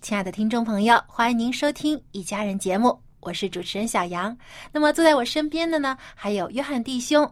[0.00, 4.34] 亲爱的听众朋友，欢迎您收听《一家人》节目，我是主持人小杨。
[4.72, 7.30] 那么坐在我身边的呢，还有约翰弟兄。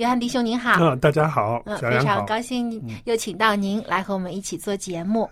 [0.00, 2.24] 约翰弟兄您好，嗯，大家好，嗯，非常。
[2.24, 5.28] 高兴又请到您来和我们一起做节目。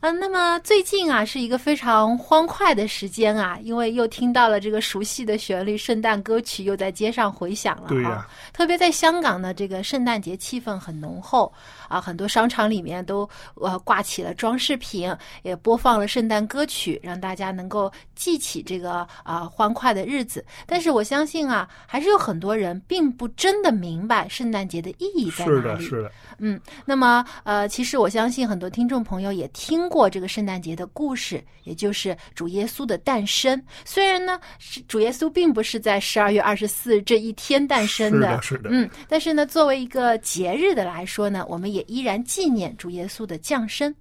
[0.00, 7.88] 嗯、那么最近啊是一个非常欢快的时间啊，因为又听到了这个熟悉的旋律，圣诞歌曲又在街上回响了。
[7.88, 11.52] 对呀啊，特别在香港呢，这个圣诞节气氛很浓厚
[11.88, 15.12] 啊，很多商场里面都呃挂起了装饰品，
[15.42, 20.46] 也播放了圣诞歌曲，让大家能够记起这个啊、欢快的日子。
[20.64, 25.58] 但是我相信啊，还是有很多人并不真的明白圣诞节的意义在哪里。
[25.58, 33.60] 是的，是的，嗯，那么呃，其实我相信很多听众朋友也听过这个圣诞节的故事，也就是主耶稣的诞生。
[33.84, 43.94] 虽然呢，是主耶稣并不是在十二月二十四这一天诞生是的是的嗯，但是呢，作为一个节日的来说呢，我们也依然纪念主耶稣的降生。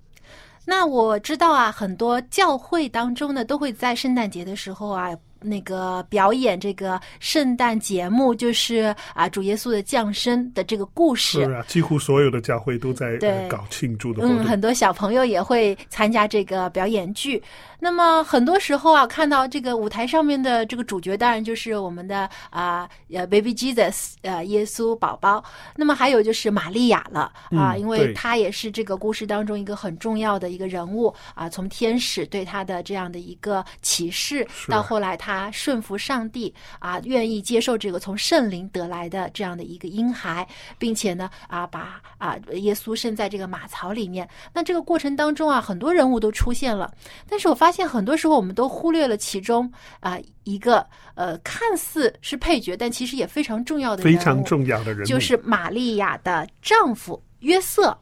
[0.64, 5.10] 那我知道啊，很多教会当中呢，都会在圣诞节的时候啊，
[5.42, 11.44] 那个表演这个圣诞节目，就是啊主耶稣的降生的这个故事。
[11.44, 13.18] 是啊，几乎所有的教会都在
[13.50, 17.42] 搞庆祝的活嗯，很多小朋友也会参加这个表演剧。
[17.84, 25.44] 那么很多时候啊，看到这个舞台上面的这个主角，当然就是我们的啊呃 Baby Jesus 呃耶稣宝宝。
[25.76, 31.50] 那么还有就是玛利亚了啊，嗯因为对她也是这个故事当中一个很重要的一个人物啊。
[31.50, 44.30] 从天使对她的这样的一个启示，到后来她顺服上帝啊，愿意接受这个从圣灵得来的这样的一个婴孩，并且呢啊把啊耶稣生在这个马槽里面。
[44.54, 46.94] 那这个过程当中啊，很多人物都出现了，
[47.28, 57.98] 但是我发现很多时候我们都忽略了其中啊、一个呃看似是配角，但其实也非常重要的非常重要的人物，就是玛利亚的丈夫约瑟。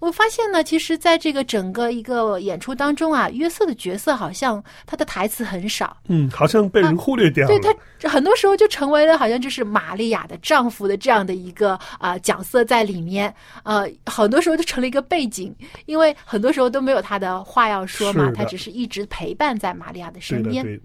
[0.00, 7.58] 我发现呢，其实在这个整个一个演出当中啊，约瑟的角色好像他的台词很少，嗯，好像被人忽略掉了。
[7.58, 15.54] 对他很多时候就成为了好像就是玛利亚的丈夫的这样的一个啊、角色在里面，呃，很多时候就成了一个背景，
[15.86, 20.64] 因为很多时候都没有他的话要说嘛他只是一直陪伴在玛利亚的，身边。
[20.64, 20.80] 对，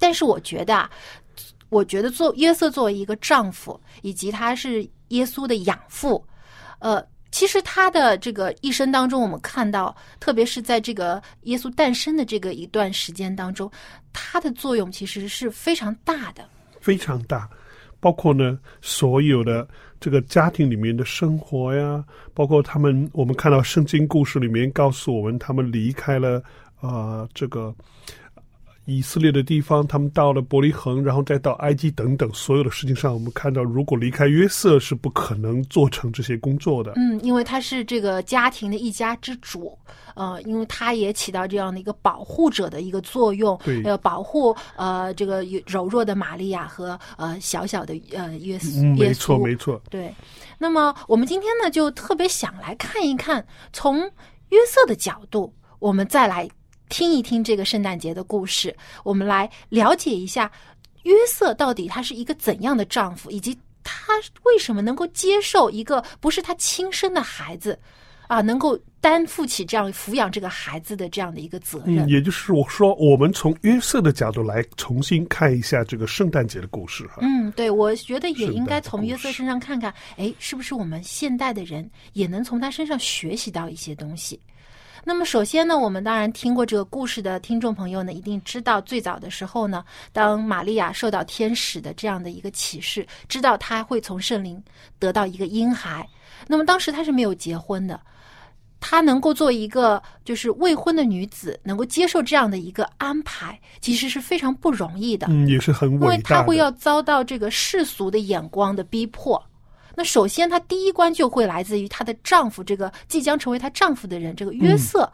[0.00, 0.90] 但是我觉得啊，
[1.68, 6.22] 我觉得做约瑟作为一个丈夫，以及他是耶稣的养父，
[6.80, 7.00] 呃，
[7.32, 13.68] 其实他的这个一生当中，我们看到，特别是在这个耶稣诞生的这个一段时间当中，
[14.12, 16.48] 他的作用其实是非常大的。
[16.80, 17.48] 非常大。
[17.98, 19.66] 包括呢，所有的
[20.00, 22.04] 这个家庭里面的生活呀，
[22.34, 26.42] 包括他们，我们看到圣经故事里面告诉我们，他们离开了
[26.80, 27.72] 呃这个
[28.84, 36.94] 以色列的地方，他们到了伯利恒，然后再到埃及等等，所有的事情上，我们看到，如果离开约瑟，是不可能做成这些工作的。
[36.96, 39.78] 嗯，因为他是这个家庭的一家之主，
[40.16, 49.80] 呃，因为他也起到这样的一个保护者的一个作用，对呃，保护呃这个柔弱的玛利亚和呃小小的呃约瑟、嗯，没错，没错。
[49.90, 50.12] 对，
[50.58, 54.00] 那么我们今天呢，就特别想来看一看，从
[54.48, 56.48] 约瑟的角度，我们再来
[56.88, 60.50] 听一听这个圣诞节的故事，我们来了解一下
[61.02, 64.14] 约瑟到底他是一个怎样的丈夫，以及他
[64.44, 67.78] 为什么能够接受一个不是他亲生的孩子。
[68.28, 72.06] 啊，能够担负起这样抚养这个孩子的这样的一个责任。
[72.06, 77.18] 嗯，也就是我说，我们从约瑟的角度来重新看一下这个圣诞节的故事哈。
[77.20, 84.40] 嗯，对，我觉得也应该从约瑟身上看看，哎，是不是我们现代的人也能从他身上学习到一些东西？
[85.04, 94.62] 那么，首先呢，我们当然听过这个故事的听众朋友呢，一定知道最早的时候呢，当玛利亚受到天使的这样的一个启示，知道她会从圣灵
[94.98, 96.08] 得到一个婴孩，
[96.46, 98.00] 那么当时她是没有结婚的。
[98.78, 105.28] 她能够做一个就是未婚的女子，能够接受这样的一个安排，其实是非常不容易的。
[105.30, 106.36] 嗯，也是很因为伟大的。
[106.36, 109.40] 她会要遭到这个世俗的眼光的逼迫。
[109.94, 115.10] 那首先，她第一关就会来自于她的丈夫，这个即将成为她丈夫的人，这个约瑟，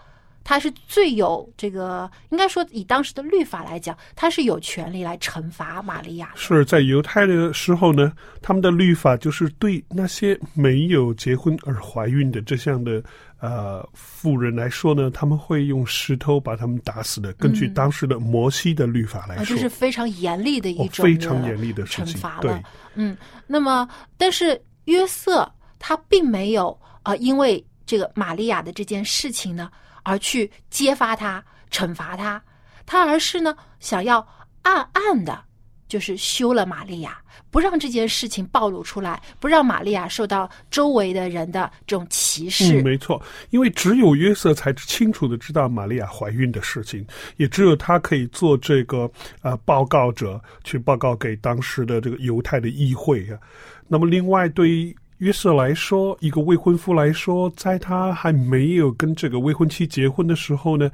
[0.49, 6.33] 他是最有这个，应该说以当时的律法来讲，他是有权利来惩罚玛利亚。
[6.37, 8.11] 是在犹太的时候呢，
[8.41, 13.03] 他们的律法就是对那些没有结婚而怀孕的这项的
[13.41, 17.31] 呃妇人来说呢，他们会用石头把他们打死的。
[17.35, 22.59] 根据当时的摩西的律法来啊，说，这是非常严厉的一哦种非常严厉的事惩罚了。
[22.95, 23.15] 嗯，
[23.47, 23.87] 那么
[24.17, 25.47] 但是约瑟
[25.79, 26.71] 他并没有
[27.03, 29.71] 啊、呃因为这个玛利亚的这件事情呢，
[30.09, 32.43] 而去揭发他、惩罚他，
[32.87, 34.27] 他而是呢想要
[34.63, 35.45] 暗暗的，
[35.87, 37.19] 就是休了玛利亚，
[37.51, 42.81] 不让这件事情暴露出来，不让玛利亚受到周围的人的这种歧视。
[42.81, 47.07] 嗯，没错，因为只有约瑟才清楚的知道玛利亚怀孕的事情，
[47.37, 49.11] 也只有他可以做这个
[49.43, 53.39] 呃报告者，去报告给当时的这个犹太的议会啊。
[53.87, 60.91] 那么，另外对于约瑟来说，一个未婚夫来说，在他还没有跟这个未婚妻结婚的时候呢，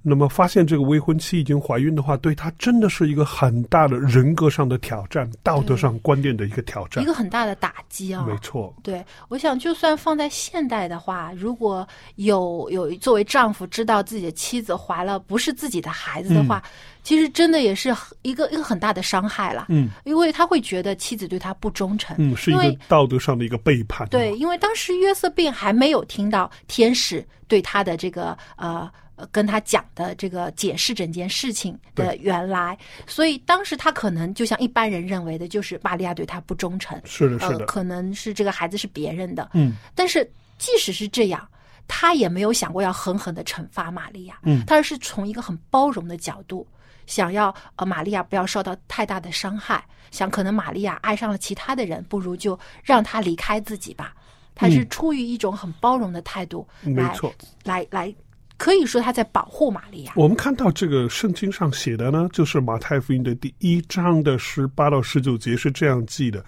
[0.00, 7.06] 那么发现这个未婚妻已经怀孕的话，对他真的是一个很大的人格上的挑战，道德上观念的一个挑战一。
[7.06, 8.24] 个很大的打击啊！
[8.26, 16.62] 没错，对，我想就算放在现代的话，如果有有作为丈夫知道自己的妻子怀了不是自己的孩子的话，
[17.06, 19.66] 其实真的也是一个一个很大的伤害了。
[19.68, 22.16] 嗯，因为他会觉得妻子对他不忠诚。
[22.18, 24.08] 嗯，是一个道德上的一个背叛。
[24.08, 28.90] 对，因为当时约瑟并还没有听到天使对他的这个呃。
[29.18, 32.76] 呃跟他讲的这个解释整件事情的原来，
[33.06, 40.22] 所以当时他可能就像一般人认为的，就是玛利亚对他不忠诚，是的，是呃，的，可能是这个孩子是别人的，嗯，但是
[40.58, 41.48] 即使是这样，
[41.88, 46.66] 他也没有想过要狠狠的惩罚玛利亚，嗯他是从一个很包容的角度，
[47.06, 54.14] 想要呃玛利亚不要受到太大的伤害，想可能玛利亚爱上了其他的人，不如就让他离开自己吧。
[54.54, 57.32] 他是嗯出于一种很包容的态度来、没错。
[57.62, 58.14] 来来，
[58.56, 60.12] 可以说他在保护玛利亚。
[60.16, 66.42] 我们看到这个圣经上写的呢，就是马太福音的第一章的十八到十九节是这样记的。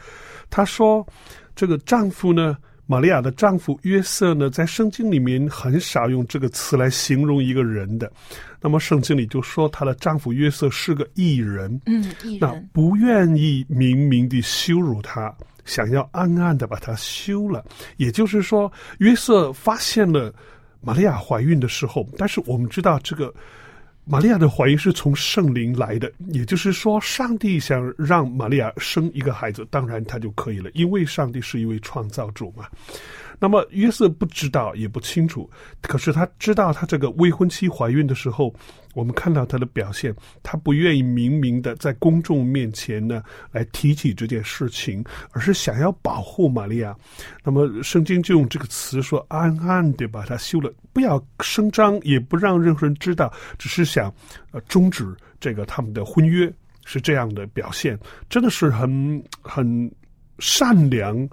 [0.48, 1.06] 他说，
[1.54, 2.56] 这个丈夫呢，
[2.90, 8.10] 玛利亚的丈夫约瑟呢，在圣经里面很少用这个词来形容一个人的。
[8.62, 15.30] 那么圣经里就说她的丈夫约瑟是个异人，嗯，艺那人，不愿意明明地羞辱她，
[15.66, 17.62] 想要暗暗地把她休了。
[17.98, 20.32] 也就是说，约瑟发现了
[20.80, 23.30] 玛利亚怀孕的时候，但是我们知道这个
[24.10, 32.66] 玛利亚的怀疑是从圣灵来的，也就是说，上帝想让玛利亚生一个孩子，当然他就可以了，因为上帝是一位创造主嘛。
[33.38, 35.48] 那么约瑟不知道也不清楚，
[35.80, 38.52] 可是他知道他这个未婚妻怀孕的时候，
[38.94, 46.96] 我们看到他的表现，他不愿意明明的在公众面前呢来提起这件事情，而是想要保护玛利亚。
[47.44, 54.12] 那么圣经就用这个词说，暗暗的把他休了，不要声张，也不让任何人知道，只是想
[54.50, 55.06] 呃终止
[55.38, 56.52] 这个他们的婚约，
[56.84, 57.96] 是这样的表现，
[58.28, 59.90] 真的是很很
[60.40, 61.28] 善良。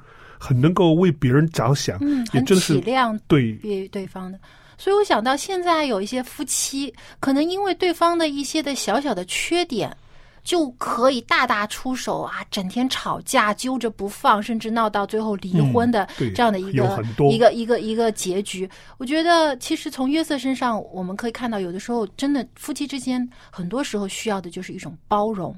[0.46, 4.40] 很能够为别人着想，嗯，很也真是体谅对对对方的。
[4.78, 9.96] 所以我想到现在有一些夫妻，可能因为对方的一些的小小的缺点，
[10.44, 18.70] 就可以大打出手啊，整天吵架揪着不放，甚至闹到最后离婚的嗯这样的一个、一个一个一个结局。
[18.98, 25.56] 我觉得其实从约瑟身上，我们可以看到，有的时候真的夫妻之间，很多时候需要的就是一种包容。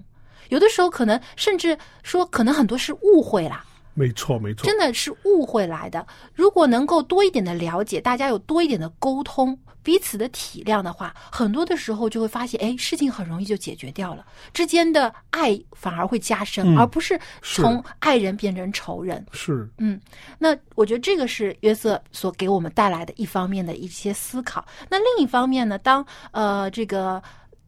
[0.49, 3.65] 有的时候可能甚至说，可能很多是误会啦，
[3.97, 6.05] 没错没错，真的是误会来的。
[6.35, 14.23] 如果能够多一点的了解，大家有多一点的沟通，彼此的体谅的话，很多的时候就会发现，哎，事情很容易就解决掉了，
[14.53, 19.25] 之间的爱反而会加深，嗯而不是是从爱人变成仇人。
[19.31, 19.99] 是嗯，
[20.37, 24.63] 那我觉得这个是约瑟所给我们带来的一方面的一些思考。
[24.89, 27.19] 那另一方面呢，当呃这个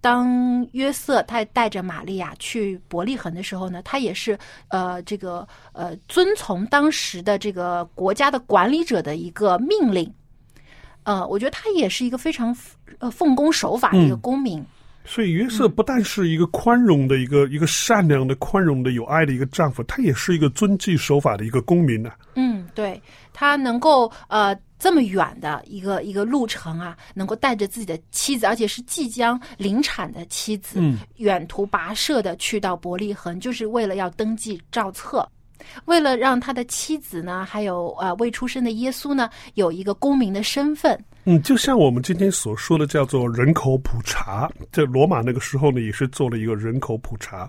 [0.01, 4.37] 当约瑟他带着玛利亚去伯利恒的时候呢，他也是
[4.69, 10.11] 呃这个呃遵从当时的这个国家的管理者的一个命令。
[11.03, 12.55] 呃，我觉得他也是一个非常
[12.99, 14.63] 呃奉公守法的一个嗯公民。
[15.05, 22.15] 所以约瑟不但是一个宽容的一个、一个善良的、宽容的、有爱的一个丈夫，他也是一个遵纪守法的一个公民啊。
[22.35, 23.01] 嗯，对
[23.33, 35.27] 他能够呃这么远的一个一个路程啊，能够带着自己的妻子，而且是即将临产的妻子，嗯远途跋涉的去到伯利恒，就是为了要登记照册。
[35.83, 40.97] 为了让他的妻子呢，还有呃未出生的耶稣呢，有一个公民的身份，
[41.31, 47.47] 嗯，就像我们今天所说的，叫做人口普查，在罗马那个时候呢，也是做了一个人口普查。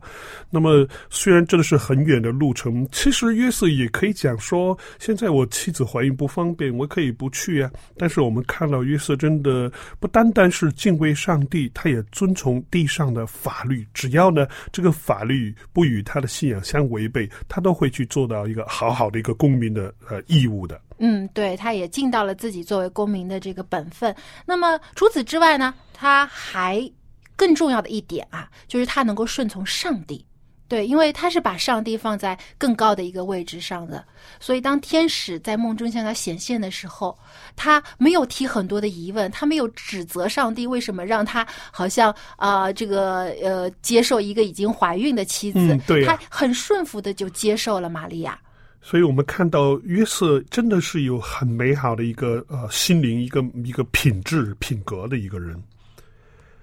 [0.50, 7.70] 那么，虽然真的是很远的路程，其实约瑟也可以讲说，现在我妻子怀孕不方便，我可以不去啊。
[7.96, 20.78] 但是我们看到约瑟真的不单单是敬畏上帝，他也遵从地上的法律，只要呢这个法律不与他的信仰相违背，他都会去做到一个好好的一个公民的呃义务的。
[21.00, 24.14] 嗯，对，他也尽到了自己作为公民的这个本分。
[24.46, 26.88] 那么除此之外呢，他还
[27.34, 30.24] 更重要的一点啊，就是他能够顺从上帝。
[30.68, 34.04] 对，因为他是把上帝放在更高的一个位置上的，
[34.38, 37.18] 所以当天使在梦中向他显现的时候，
[37.56, 48.38] 他没有提很多的疑问，他没有指责上帝为什么让他好像啊、呃这个呃接受一个已经怀孕的妻子，嗯对呀他很顺服的就接受了玛利亚。
[48.82, 55.62] 所以我们看到约瑟真的是有很美好的一个呃心灵，一个一个品质品格的一个人。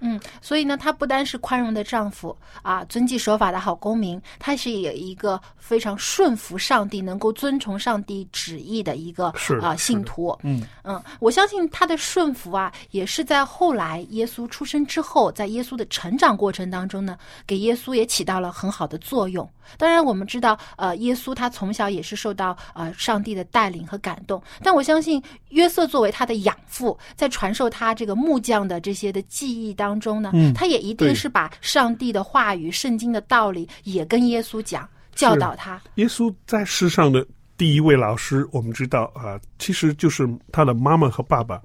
[0.00, 10.36] 嗯，所以呢，他不单是宽容的丈夫啊，遵纪守法的好公民，他是也一个非常顺服上帝、能够遵从上帝旨意的一个啊信徒。
[10.42, 19.48] 嗯嗯，我相信他的顺服啊，也是在后来耶稣出生之后，在耶稣的成长过程当中呢，给耶稣也起到了很好的作用。
[19.76, 35.80] 当然，我们知道，呃，耶稣他从小也是受到呃上帝的带领和感动，但我相信约瑟作为他的养父，在传授他这个木匠的这些的技艺当中呢，嗯他也一定是把上帝的话语、圣经的道理也跟耶稣讲，教导他。
[35.94, 37.24] 耶稣在世上的
[37.56, 41.60] 第一位老师，我们知道啊、其实就是他的妈妈和爸爸。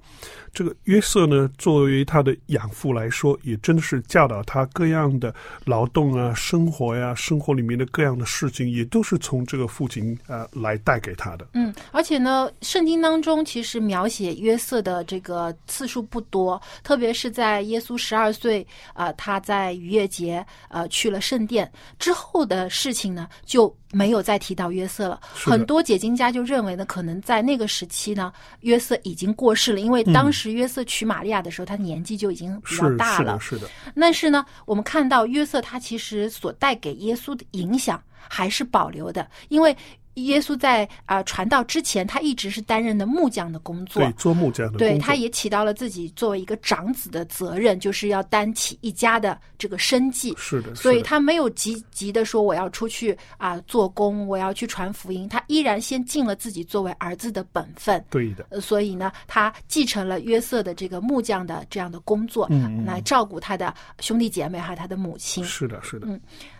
[0.54, 5.34] 这个约瑟呢，作为他的养父来说，也真的是教导他各样的
[5.64, 11.48] 劳动啊、生活呀、生活里面的各样的事情，也都是从这个父亲啊、来带给他的。
[11.54, 25.20] 嗯，而且呢，圣经当中其实描写约瑟的这个次数不多，特别是在耶稣十二岁，呃，他在逾越节呃去了圣殿之后的事情呢，就没有再提到约瑟了。
[25.32, 33.60] 很多解经家就认为呢，可能在那个时期呢，约瑟已经过世了，因为当时约瑟娶玛利亚的时候，他年纪就已经比较大了是的，。
[33.60, 39.76] 是的，但是呢，我们看到约瑟他其实所带给耶稣的影响还是保留的，因为
[40.14, 44.02] 耶稣在啊、呃传道之前，他一直是担任的木匠的工作。
[44.02, 50.34] 对，，做木匠的工作，对，他也起到了自己作为一个长子的责任，就是要担起一家的这个生计。
[50.36, 58.04] 是的，所以他没有急急的说我要出去啊、做工，我要去传福音，他依然先尽了自己作为儿子的本分。
[58.10, 62.64] 对的，呃，所以呢，他继承了约瑟的这个木匠的这样的工作，嗯。
[62.78, 65.42] 嗯来照顾他的兄弟姐妹还有他的母亲。
[65.44, 66.06] 是的，是的，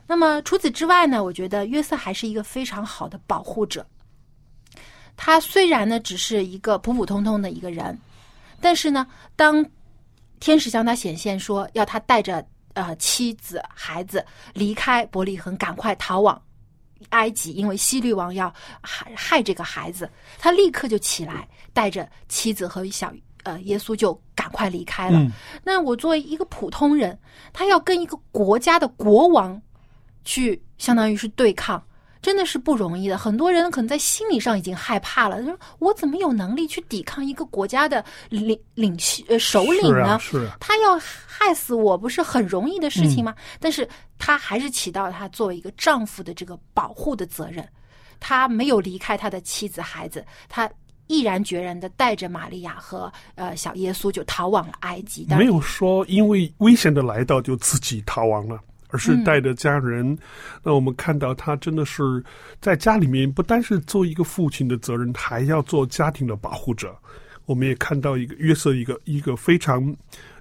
[0.06, 3.86] 那么除此之外呢，我觉得约瑟还是一个非常好的保护者。
[5.16, 7.96] 他虽然呢只是一个普普通通的一个人，
[8.60, 9.06] 但是呢，
[9.36, 9.64] 当
[10.40, 12.44] 天使向他显现说要他带着
[12.74, 16.40] 呃妻子孩子离开伯利恒，赶快逃往
[17.10, 23.12] 埃及，因为希律王要害害这个孩子，他立刻就起来，带着妻子和小
[23.44, 25.18] 呃耶稣就赶快离开了。
[25.18, 25.30] 嗯
[25.62, 27.16] 那我作为一个普通人，
[27.52, 29.60] 他要跟一个国家的国王
[30.24, 31.82] 去，相当于是对抗。
[32.22, 40.18] 真的是不容易的，很多人可能在心理上已经害怕了，就是我怎么有能力去抵抗一个国家的领领袖呃首领是啊呢？
[40.18, 43.34] 是啊，他要害死我，不是很容易的事情吗？
[43.60, 47.62] 但是他还是起到他作为一个丈夫的这个保护的责任，
[48.20, 50.66] 他没有离开他的妻子孩子，他
[51.08, 55.26] 毅然决然的带着玛利亚和呃小耶稣就逃往了埃及。
[55.28, 58.58] 没有说因为危险的来到就自己逃亡了。
[58.94, 60.16] 而是嗯带着家人，
[60.62, 62.22] 那我们看到他真的是
[62.60, 66.96] 在家里面，不单是做一个父亲的责任，还要做家庭的保护者。
[67.44, 69.84] 我们也看到一个约瑟一个一个非常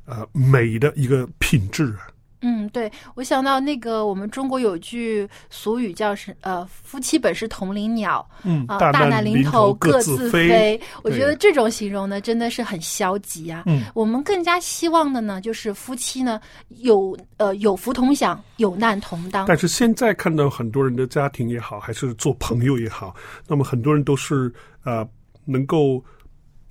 [0.06, 2.06] 呃美的一个品质啊，
[2.46, 10.80] 嗯，对，我想到那个我们中国有句俗语叫是呃，夫妻本是同林鸟，嗯啊，大难临头各自飞。
[11.04, 13.64] 我觉得这种形容呢，真的是很消极啊。
[13.66, 19.46] 嗯，我们更加希望的呢，就是夫妻呢有呃有福同享，有难同当。
[19.48, 23.16] 但是现在看到很多人的家庭也好，还是做朋友也好，
[23.48, 25.08] 那么很多人都是呃
[25.46, 26.04] 能够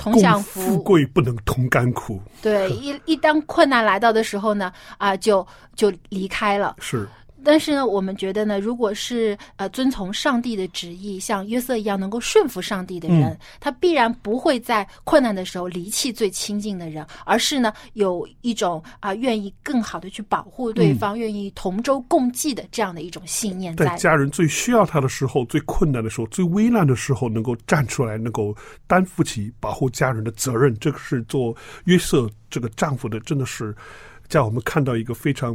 [0.03, 0.83] 同享福富。
[0.83, 6.75] 贵不能同甘苦，对，一一当困难来到的时候呢，啊，就就离开了。
[6.81, 7.09] 是
[7.45, 23.87] 但是呢，我们觉得呢，如果是呃遵从上帝的旨意，像约瑟一样能够顺服上帝的人，嗯他必然不会在困难的时候离弃最亲近的人，而是呢有一种啊、愿意更好的去保护对方，愿意同舟共济的这样的一种信念在。
[23.87, 28.55] 在家人最需要他的时候、最困难的时候、最危难的时候，能够站出来，能够
[28.87, 33.75] 担负起保护家人的责任，这个是做约瑟这个丈夫的，真的是
[34.33, 35.55] 叫我们看到一个非常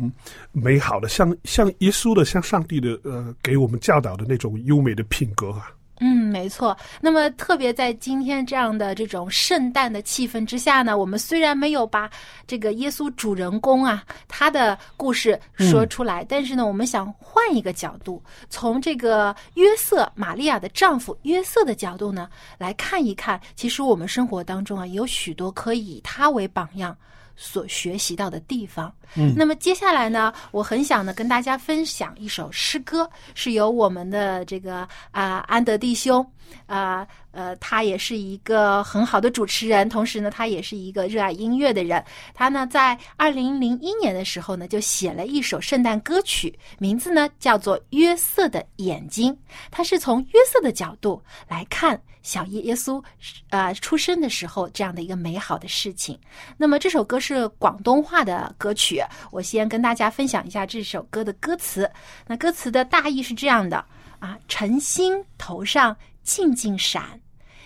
[0.51, 5.71] 美好的，像像耶稣的、像上帝的，呃，给我们教导的那种优美的品格啊。
[5.99, 6.77] 嗯，没错。
[7.01, 12.07] 那么，特别在今天这样的这种圣诞的气氛之下呢，我们虽然没有把
[12.45, 22.29] 这个耶稣主人公啊他的故事说出来，但是呢，我们想换一个角度，从这个约瑟玛利亚的丈夫约瑟的角度呢
[22.59, 26.95] 来看一看，其实我们生活当中啊有许多可以以他为榜样。
[27.37, 36.25] 所学习到的地方，嗯，那么接下来呢，我很想呢跟大家分享一首诗歌，是由我们的这个啊、安德弟兄，
[36.65, 42.03] 啊呃他也是一个很好的主持人，同时呢，他也是一个热爱音乐的人。
[42.33, 49.33] 他呢在二零零一年的时候呢，就写了一首圣诞歌曲，名字呢叫做《约瑟的眼睛》。
[49.71, 53.01] 他是从约瑟的角度来看小耶稣
[53.49, 56.19] 呃出生的时候这样的一个美好的事情。
[56.57, 59.01] 那么这首歌是广东话的歌曲，
[59.31, 61.89] 我先跟大家分享一下这首歌的歌词。
[62.25, 63.77] 那歌词的大意是这样的
[64.19, 65.95] 啊：晨星头上
[66.27, 67.19] 静静闪，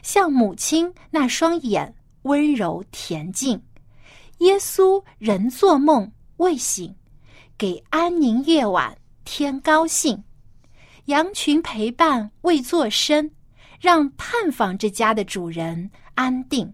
[0.04, 1.92] 像母亲那双眼
[2.22, 3.60] 温柔恬静。
[4.38, 6.96] 耶稣人做梦未醒，
[7.58, 10.24] 给安宁夜晚添高兴。
[11.06, 13.32] 羊群陪伴未作声，
[13.80, 16.72] 让探访这家的主人安定。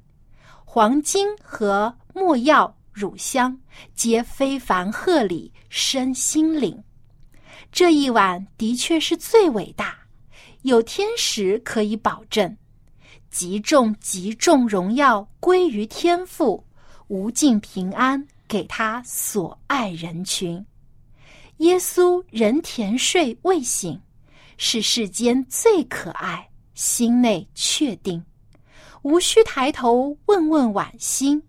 [0.65, 3.58] 黄金和没药乳香，
[3.96, 6.84] 皆非凡贺礼身心领。
[7.71, 9.97] 这一晚的确是最伟大，
[10.63, 12.58] 有天使可以保证，
[13.30, 16.63] 极重极重荣耀归于天父，
[17.08, 20.65] 无尽平安给他所爱人群。
[21.58, 24.00] 耶稣人甜睡未醒，
[24.58, 28.24] 是世间最可爱，心内确定，
[29.02, 31.41] 无需抬头问问晚星，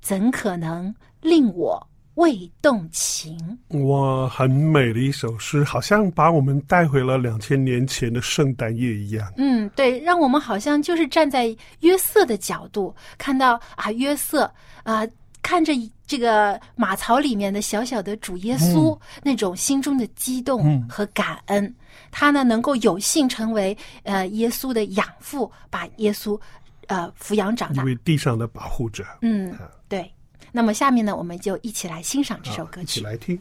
[0.00, 3.38] 怎可能令我未动情？
[3.86, 9.32] 哇，很美的一首诗，好像把我们带回了两千年前的圣诞夜一样。
[9.36, 14.50] 嗯，对，让我们好像就是站在约瑟的角度，看到啊，约瑟
[14.82, 15.06] 啊、
[15.42, 15.72] 看着
[16.06, 21.74] 这个马槽里面的小小的主耶稣，那种心中的激动嗯和感恩，
[22.10, 26.38] 他呢能够有幸成为呃耶稣的养父，把耶稣
[26.88, 29.02] 呃抚养长大因为地上的保护者。
[29.22, 29.58] 嗯，对。
[30.54, 33.06] 那么下面呢，我们就一起来欣赏这首歌曲一起曲。
[33.06, 33.38] 来听。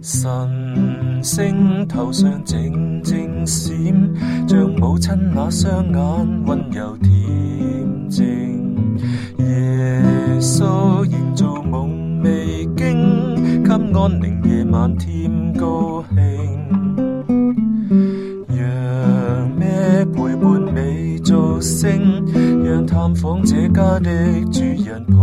[0.00, 8.16] 晨星頭上靜靜閃，像母親那雙眼温柔恬靜。
[9.38, 10.02] 耶
[10.40, 16.17] 穌營造夢未驚，給安寧夜晚添高興。
[21.58, 22.24] 美造星，
[22.64, 24.10] 讓探訪這家的
[24.52, 25.18] 主人抱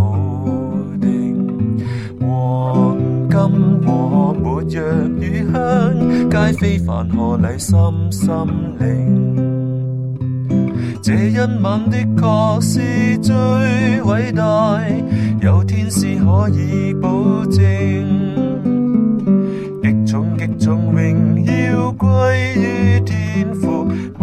[0.99, 1.07] 定。
[2.19, 2.97] 黃
[3.29, 3.39] 金
[3.87, 4.81] 和沒藥
[5.21, 7.71] 與香，皆非凡賀禮深
[8.11, 8.27] 深
[8.79, 8.83] 領。
[11.01, 13.33] 這一晚的確是最
[14.01, 14.81] 偉大，
[15.41, 17.09] 有天使可以保
[17.45, 18.03] 證。
[19.81, 23.74] 極重極重榮耀歸於天父，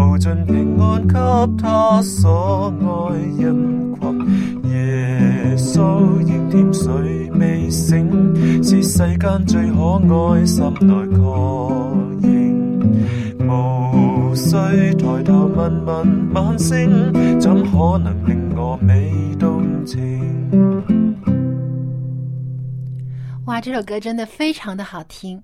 [0.03, 4.73] 無盡平安給他所愛人群。
[4.73, 8.11] 耶穌仍甜睡未醒，
[8.65, 11.21] 是世間最可愛，心內確
[12.21, 13.47] 認。
[13.47, 14.51] 無需
[14.95, 20.03] 抬頭問問晚星，怎可能令我美動情？
[23.45, 25.41] 哇，这首歌真的非常的好听，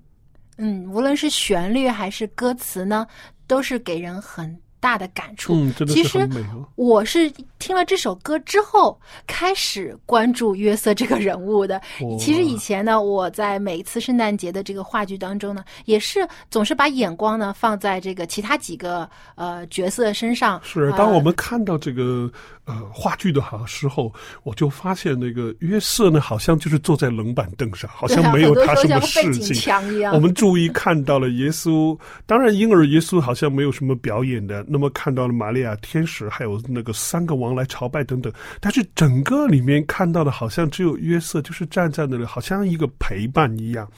[0.57, 3.07] 嗯，无论是旋律还是歌词呢，
[3.49, 5.53] 都是给人很大的感触。
[5.53, 6.27] 嗯，真的其实。
[6.75, 11.81] 我是听了这首歌之后，开始关注约瑟这个人物的。
[12.17, 20.59] 其实以前呢，我在每一次圣诞节的这个话剧当中呢，也是总是把眼光呢放在这个其他几个呃角色身上。
[20.63, 22.31] 是，呃当我们看到这个
[22.65, 24.13] 呃话剧的好时候，
[24.43, 29.41] 我就发现那个约瑟呢，好像就是坐在冷板凳上，好像没有他什么事情。
[29.41, 30.13] 景墙一样。
[30.13, 43.89] 我们注意看到了耶稣，当然婴儿耶稣好像没有什么表演的，那么看到了玛利亚天使，还有那个三个王来朝拜等等，但是整个里面看到的好像只有约瑟，就是站在那里，好像一个陪伴一样。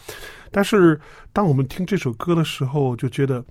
[0.54, 1.00] 但是
[1.32, 3.42] 当我们听这首歌的时候，就觉得，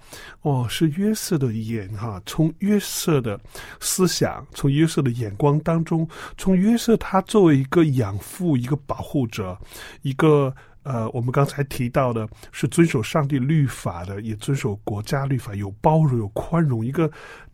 [0.42, 3.40] 哦，是约瑟的眼哈，从约瑟的
[3.80, 6.06] 思想，从约瑟的眼光当中，
[6.36, 9.56] 从约瑟他作为一个养父、一个保护者，
[10.02, 17.10] 一个呃，我们刚才提到的是遵守上帝律法的，也遵守国家律法，有包容、有宽容，一个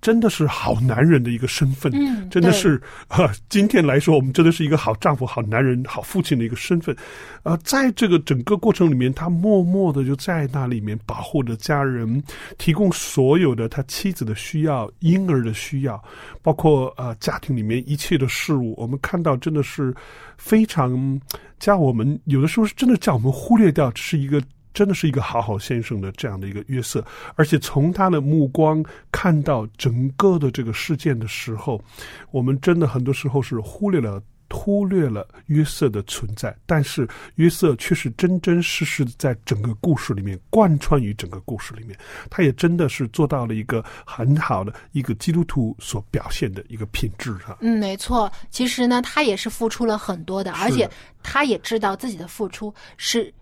[0.06, 1.90] 真的是好男人的一个身份。
[1.96, 6.94] 嗯真的是啊、今天来说，我们真的是一个好丈夫、好男人、好父亲的一个身份。
[7.42, 12.22] 呃，在这个整个过程里面，他默默的就在那里面保护着家人，
[12.56, 16.00] 提供所有的他妻子的需要、婴儿的需要，
[16.40, 18.76] 包括呃家庭里面一切的事物。
[18.76, 19.92] 我们看到真的是
[20.38, 21.20] 非常
[21.58, 24.40] 叫我们有的时候是真的叫我们忽略掉，这是一个。
[24.76, 27.02] 真的是一个好好先生的这样的一个约瑟，
[27.34, 31.82] 而且从他的目光看到整个的这个事件的时候，
[32.30, 47.56] 我们真的很多时候是忽略了忽略了约瑟的存在，但是约瑟却是真真实实的在整个故事里面贯穿于整个故事里面，他也真的是做到了一个很好的一个基督徒所表现的一个品质啊。
[47.60, 48.30] 嗯，没错。
[48.50, 50.86] 其实呢，他也是付出了很多的，而且
[51.22, 53.32] 他也知道自己的付出是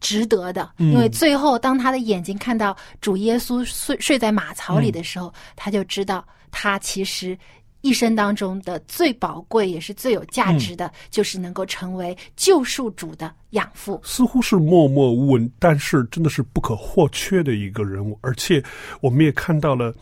[0.00, 0.70] 值得的。
[0.78, 7.36] 嗯因为最后，当他的眼睛看到主耶稣睡睡在马槽里的时候，他就知道他其实。
[7.80, 14.00] 一生当中的最宝贵也是最有价值的，就是能够成为救赎主的养父。
[14.02, 18.18] 似乎是默默无闻，但是真的是不可或缺的一个人物。
[18.20, 18.60] 而且
[19.00, 19.94] 我们也看到了，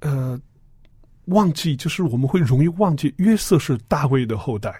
[0.00, 0.36] 呃，
[1.26, 4.74] 忘记就是我们会容易忘记约瑟是大卫的后代，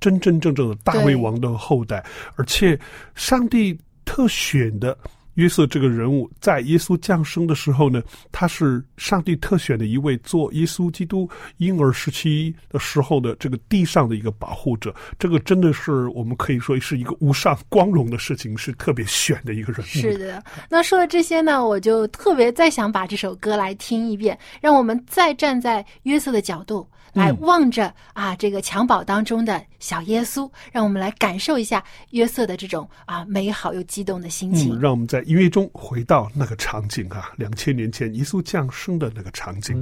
[0.00, 2.78] 真真正正的大卫王的后代，而且
[3.14, 3.78] 上帝
[4.08, 4.96] 特选的。
[5.38, 14.92] 约瑟这个人物在耶稣降生的时候呢，他是上帝特选的一位做耶稣基督婴儿时期的时候的这个地上的一个保护者。
[15.16, 19.84] 这个真的是我们可以说是一个无上光荣的事情，是特别选的一个人物。
[19.84, 34.76] 是的，那说了这些呢，我就特别再想把这首歌来听一遍，让我们再站在约瑟的角度来望着、啊这个襁褓当中的小耶稣，让我们来感受一下约瑟的这种啊美好又激动的心情。
[34.76, 39.76] 嗯，让我们在音乐中回到那个场景啊，两千年前耶稣降生的那个场景。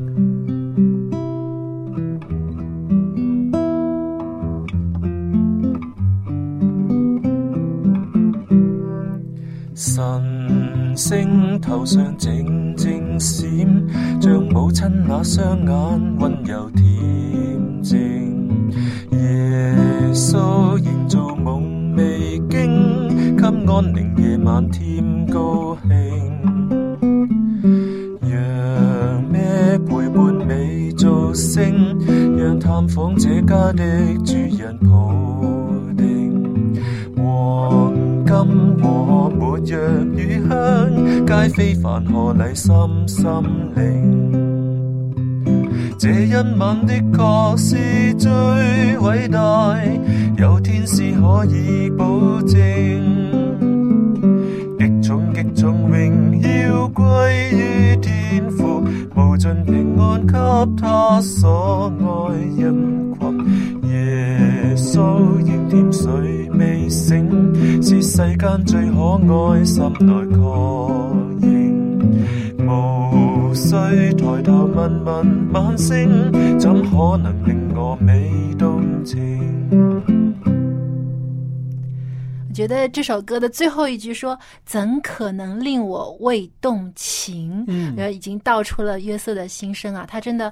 [9.76, 13.48] 神星头上静静闪，
[14.20, 18.68] 像母亲那双眼温柔恬静。
[19.12, 19.76] 耶
[20.12, 22.95] 穌營造夢未經，
[23.36, 25.90] 给安寧夜晚添高興。
[28.22, 31.96] 讓咩陪伴美造星，
[32.36, 33.84] 讓探訪這家的
[34.24, 35.12] 主人抱
[35.96, 36.74] 定。
[37.16, 37.94] 黃
[38.24, 38.34] 金
[38.82, 39.78] 和沒藥
[40.16, 40.18] 與
[40.48, 40.54] 香，
[41.26, 42.72] 皆非凡何禮心
[43.06, 43.24] 心
[43.76, 44.65] 靈。
[45.98, 49.74] 這一晚的確是最偉大，
[50.36, 52.04] 有天使可以保
[52.42, 53.02] 證。
[54.78, 60.36] 極重極重榮耀歸於天父，無盡平安給
[60.80, 63.90] 他所愛人群。
[63.90, 67.26] 耶穌仍甜睡未醒，
[67.82, 69.18] 是世間最可
[69.54, 70.95] 愛，心內確。
[73.76, 76.08] 抬頭問問晚星，
[76.58, 80.02] 怎可能令我美動情？
[82.48, 90.50] 我觉得这首歌的最後一句說：“怎可能令我未動情？”嗯然後已經道出了約瑟的心聲啊，他真的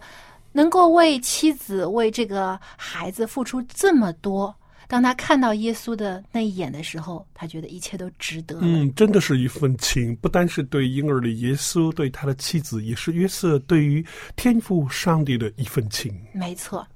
[0.53, 4.55] 能夠為妻子、為這個孩子付出這麼多。
[4.95, 8.61] 當他看到耶稣的那一眼的时候，他觉得一切都值得。
[8.63, 16.17] 嗯，真的是一份情，不单是对婴儿的耶稣，对他的妻子，也是约瑟对于天父上帝的一份情。
[16.33, 16.87] 没错。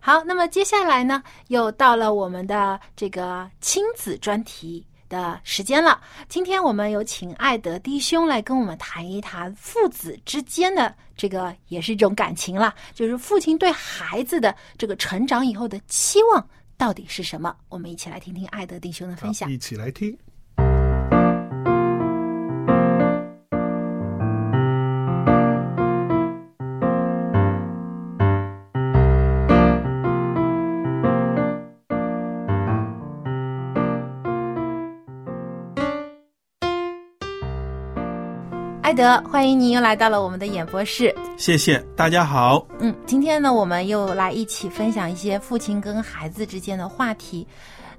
[0.00, 4.82] 好，那么接下来呢，又到了我们的这个亲子专题。
[5.08, 6.00] 的时间了。
[6.28, 16.44] 今天我们有请艾德弟兄来跟我们谈一谈父子之间的这个，也是一种感情了，就是父亲对孩子的这个成长以后的期望
[16.76, 17.54] 到底是什么？
[17.68, 19.50] 我们一起来听听爱德弟兄的分享。
[19.50, 20.16] 一起来听。
[38.96, 41.14] 德，欢迎您又来到了我们的演播室。
[41.36, 42.66] 谢谢大家好。
[42.78, 47.46] 嗯，今天呢，我们又来一起分享一些父亲跟孩子之间的话题。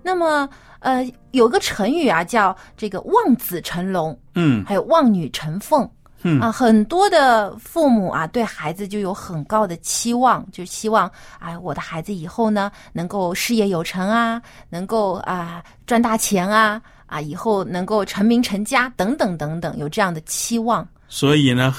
[0.02, 5.88] 那么，呃，有个成语啊，叫这个望子成龙，嗯还有望女成凤。
[6.24, 20.88] 嗯啊，很多的父母啊，对孩子就有很高的期望，就希望哎，我的孩子以后呢，能够事业有成啊，能够啊赚大钱啊，啊，以后能够成名成家等等等等，有这样的期望。
[21.10, 21.74] 所以呢，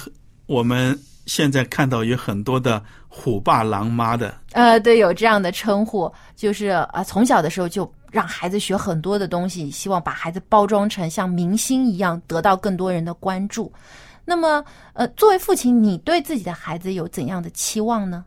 [0.47, 13.73] 我们现在看到有很多的虎爸狼妈的，呃，对，有这样的称呼，就是啊，从小的时候就让孩子学很多的东西，希望把孩子包装成像明星一样，得到更多人的关注。
[14.25, 14.65] 那么，
[14.95, 18.25] 呃，作为父亲，你对自己的孩子有怎样的期望呢？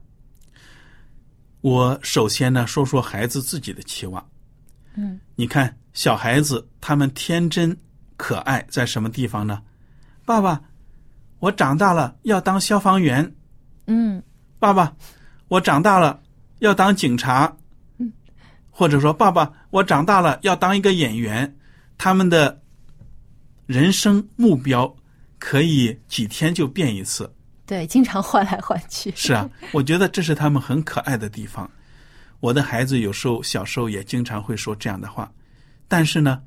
[1.62, 4.24] 我首先呢说说孩子自己的期望。
[4.96, 7.76] 嗯，你看小孩子他们天真
[8.18, 9.62] 可爱在什么地方呢？
[10.26, 10.62] 爸爸，
[11.40, 13.34] 我长大了要当消防员。
[13.88, 14.22] 嗯
[14.60, 14.94] 爸爸，
[15.48, 16.22] 我长大了
[16.60, 17.52] 要当警察。
[17.98, 18.12] 嗯，
[18.70, 21.56] 或者说爸爸，我长大了要当一个演员。
[21.98, 22.60] 他们的
[23.66, 24.96] 人生目标
[25.38, 27.32] 可以几天就变一次。
[27.66, 29.14] 对，经常换来换去。
[29.16, 31.70] 是啊，我觉得这是他们很可爱的地方。
[32.42, 35.32] 我的孩子有时候小时候也经常会说这样的话，
[35.88, 36.42] 但是呢，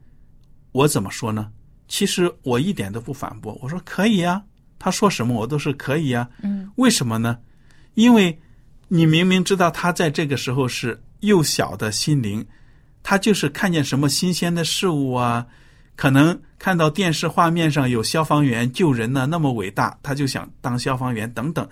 [0.72, 1.50] 我怎么说呢？
[1.88, 4.42] 其实我一点都不反驳，我说可以啊、
[4.78, 7.38] 他说什么我都是可以啊、嗯为什么呢？
[7.94, 8.38] 因为
[8.88, 12.44] 你明明知道他在这个时候是幼小的心灵，
[13.02, 15.46] 他就是看见什么新鲜的事物啊，
[15.94, 21.68] 可能看到电视画面上有消防员救人呢，那么伟大，他就想当消防员等等。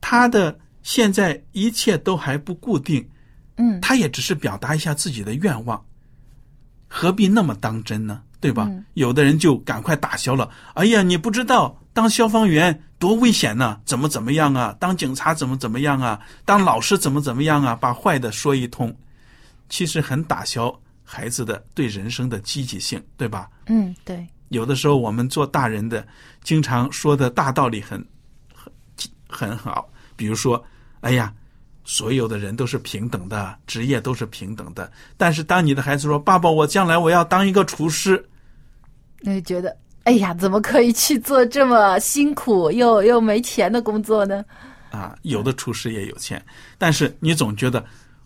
[0.00, 3.06] 他的现在一切都还不固定，
[3.56, 5.84] 嗯他也只是表达一下自己的愿望，
[6.86, 8.22] 何必那么当真呢？
[8.40, 8.66] 对吧？
[8.70, 10.48] 嗯有的人就赶快打消了。
[10.74, 13.80] 哎呀，你不知道当消防员多危险呢？
[13.84, 14.74] 怎么怎么样啊？
[14.78, 16.20] 当警察怎么怎么样啊？
[16.44, 17.74] 当老师怎么怎么样啊？
[17.74, 18.96] 把坏的说一通，
[19.68, 23.50] 其实很打消孩子的对人生的积极性，对吧？
[23.66, 26.06] 嗯，对，有的时候我们做大人的，
[26.44, 28.04] 经常说的大道理很
[28.54, 28.72] 很
[29.28, 29.88] 很好，
[30.18, 30.62] 比如说，
[31.00, 31.32] 哎呀，
[31.84, 34.90] 所有的人都是平等的，职业都是平等的。
[35.16, 38.22] 但是当你的孩子说：“爸爸，我将来我要当一个厨师。
[39.20, 44.44] 那就觉得，哎呀，怎么可以去做这么辛苦又又没钱的工作呢？”
[44.90, 46.44] 啊，有的厨师也有钱，
[46.78, 47.84] 但是你总觉得，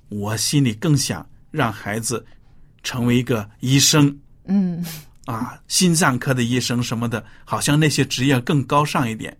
[0.08, 2.24] 我心里更想让孩子
[2.82, 4.84] 成为一个医生嗯
[5.26, 9.36] 啊，心脏科的医生什么的，好像那些职业更高尚一点。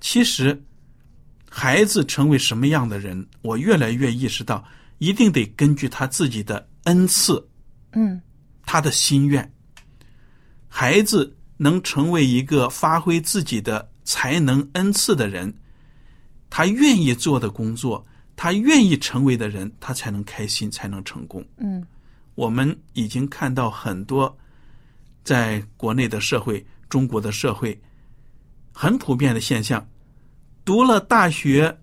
[0.00, 0.58] 其实，
[1.52, 4.64] 孩子成为什么样的人，我越来越意识到，
[4.98, 7.44] 一定得根据他自己的恩赐，
[7.92, 8.22] 嗯
[8.64, 9.52] 他的心愿。
[10.68, 15.52] 孩子能成为一个发挥自己的才能、恩赐的人，
[16.48, 21.44] 他愿意做的工作，他愿意成为的人，他才能开心，才能成功。
[21.58, 21.84] 嗯
[22.36, 24.34] 我们已经看到很多
[25.24, 27.78] 在国内的社会、中国的社会
[28.72, 29.84] 很普遍的现象：
[30.64, 31.78] 读了大学，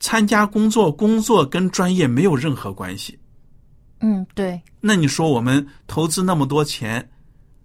[0.00, 3.18] 参加工作，工作跟专业没有任何关系。
[4.00, 7.10] 嗯，对，那你说我们投资那么多钱，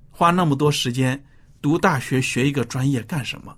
[0.09, 1.23] 花那么多时间
[1.61, 3.55] 读大学学一个专业干什么？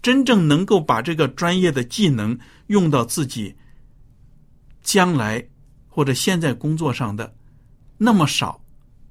[0.00, 3.54] 真正能够把这个专业的技能用到自己
[4.82, 5.42] 将来
[5.88, 7.34] 或者现在工作上的
[7.96, 8.60] 那么少，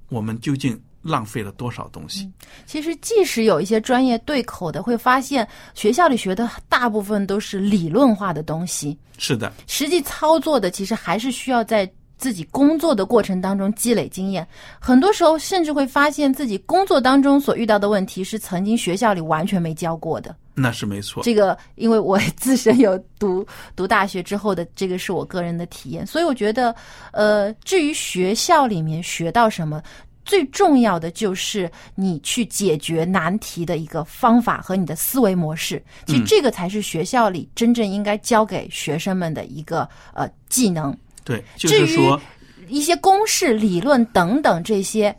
[0.09, 2.31] 我们究竟浪费了多少东西？
[2.65, 11.87] 其实即使有一些专业对口的，会发现学校里学的大部分都是理论化的东西，是的，实际操作的其实还是需要在
[12.17, 14.47] 自己工作的过程当中积累经验。
[14.79, 20.33] 很多时候甚至会发现自己工作当中所遇到的问题是曾经学校里完全没教过的。
[20.55, 21.23] 那是没错。
[21.23, 26.73] 这个，因为我自身有读读大学之后的这个是我个人的体验，所以我觉得，
[27.11, 29.81] 呃，至于学校里面学到什么，
[30.25, 35.83] 最重要的就是你去解决难题的一个方法和你的思维模式。
[36.05, 40.95] 其实这个才是学校里真正应该教给学生们的一个呃技能。
[41.23, 42.19] 对，就是说，
[42.67, 45.15] 一些公式、理论等等这些，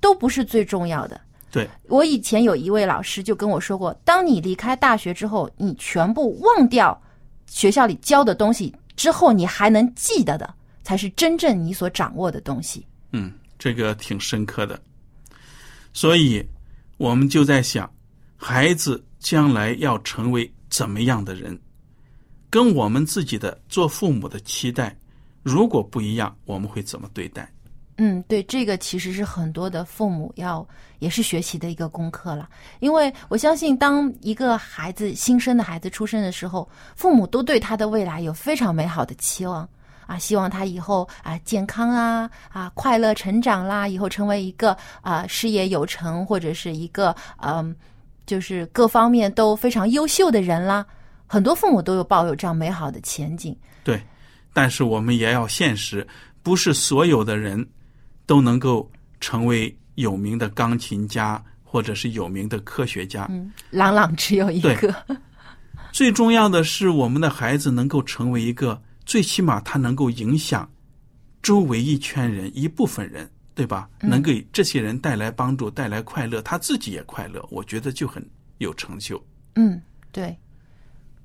[0.00, 1.20] 都不是最重要的。
[1.50, 6.98] 对，我以前有一位老师就跟我说过，当你离开大学之后，你全部忘掉
[7.46, 12.86] 学校里教的东西之后，你还能记得的，才是真正你所掌握的东西。
[13.10, 13.30] 嗯，
[13.62, 14.82] 这个挺深刻的。
[15.92, 16.44] 所以，
[16.96, 17.88] 我们就在想，
[18.36, 21.56] 孩子将来要成为怎么样的人，
[22.50, 24.98] 跟我们自己的做父母的期待
[25.44, 27.48] 如果不一样，我们会怎么对待？
[27.98, 30.66] 嗯，对，这个其实是很多的父母要
[30.98, 32.48] 也是学习的一个功课了。
[32.80, 39.68] 因为我相信，当一个孩子新生的孩子出生的时候，父母都对他的未来有非常美好的期望
[40.12, 47.74] 啊，希望他以后啊健康啊啊快乐成长啦，以后成为一个啊事业有成或者是一个嗯
[48.26, 50.84] 就是各方面都非常优秀的人啦。
[51.26, 53.56] 很多父母都有抱有这样美好的前景。
[53.82, 54.02] 对，
[54.52, 56.06] 但是我们也要现实，
[56.42, 57.66] 不是所有的人。
[58.24, 58.88] 都能够
[59.20, 63.26] 成为有名的钢琴家，或者是有名的科学家。
[63.28, 64.94] 嗯，朗朗只有一个。
[65.90, 68.80] 最重要的是，我们的孩子能够成为一个，
[69.12, 70.66] 最起码他能够影响
[71.42, 73.86] 周围一圈人、一部分人，对吧？
[74.00, 79.22] 能给这些人带来帮助、带来快乐，他自己也快乐，我觉得就很有成就。
[79.56, 79.78] 嗯，
[80.12, 80.34] 对。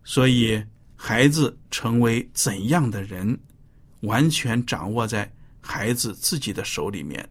[0.04, 0.62] 所以，
[0.98, 3.40] 孩子成为怎样的人，
[4.02, 5.32] 完全掌握在。
[5.62, 7.26] 孩子自己的手里面，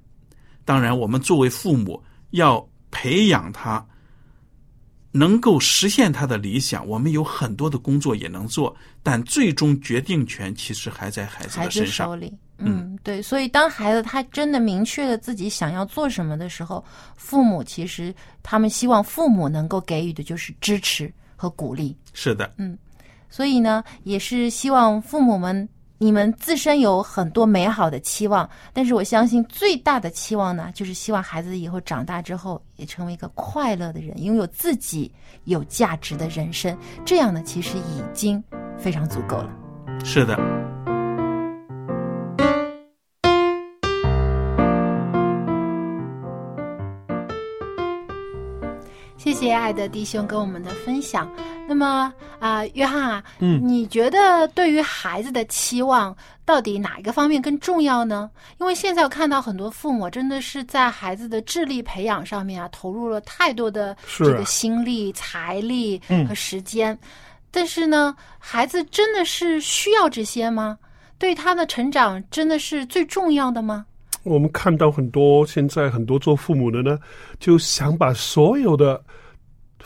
[0.65, 3.87] 当然，我们作为父母要培养他，
[5.17, 6.87] 能够实现他的理想。
[6.87, 12.07] 我们有很多的工作也能做，但最终决定权其实还在孩子的身上。
[12.09, 13.23] 手里，嗯，对。
[13.23, 16.85] 所以，当孩子他真的明确了自己想要做什么的时候，
[17.17, 21.97] 父母其实他们希望父母能够给予的就是支持和鼓励。
[22.13, 22.77] 是的，嗯。
[23.31, 25.69] 所以呢，也是希望父母们。
[25.99, 35.11] 你们自身有很多美好的期望，但是我相信最大的期望呢，就是希望孩子以后长大之后也成为一个快乐的人，拥有自己
[35.45, 36.77] 有价值的人生。
[37.05, 38.43] 这样呢，其实已经
[38.79, 39.51] 非常足够了。
[40.05, 40.37] 是的。
[49.37, 51.31] 谢谢爱的弟兄跟我们的分享。
[51.69, 58.31] 那么啊，约翰啊，嗯，你觉得对于孩子的期望，到底哪一个方面更重要呢？
[58.59, 66.99] 因为现在我看到很多父母真的是在孩子的智力培养上面啊，投入了太多的这个心力、财力和时间。
[67.51, 70.79] 但是呢，孩子真的是需要这些吗？
[71.19, 73.85] 对他的成长真的是最重要的吗？
[74.23, 76.99] 我们看到很多现在很多做父母的呢，
[77.39, 79.01] 就想把所有的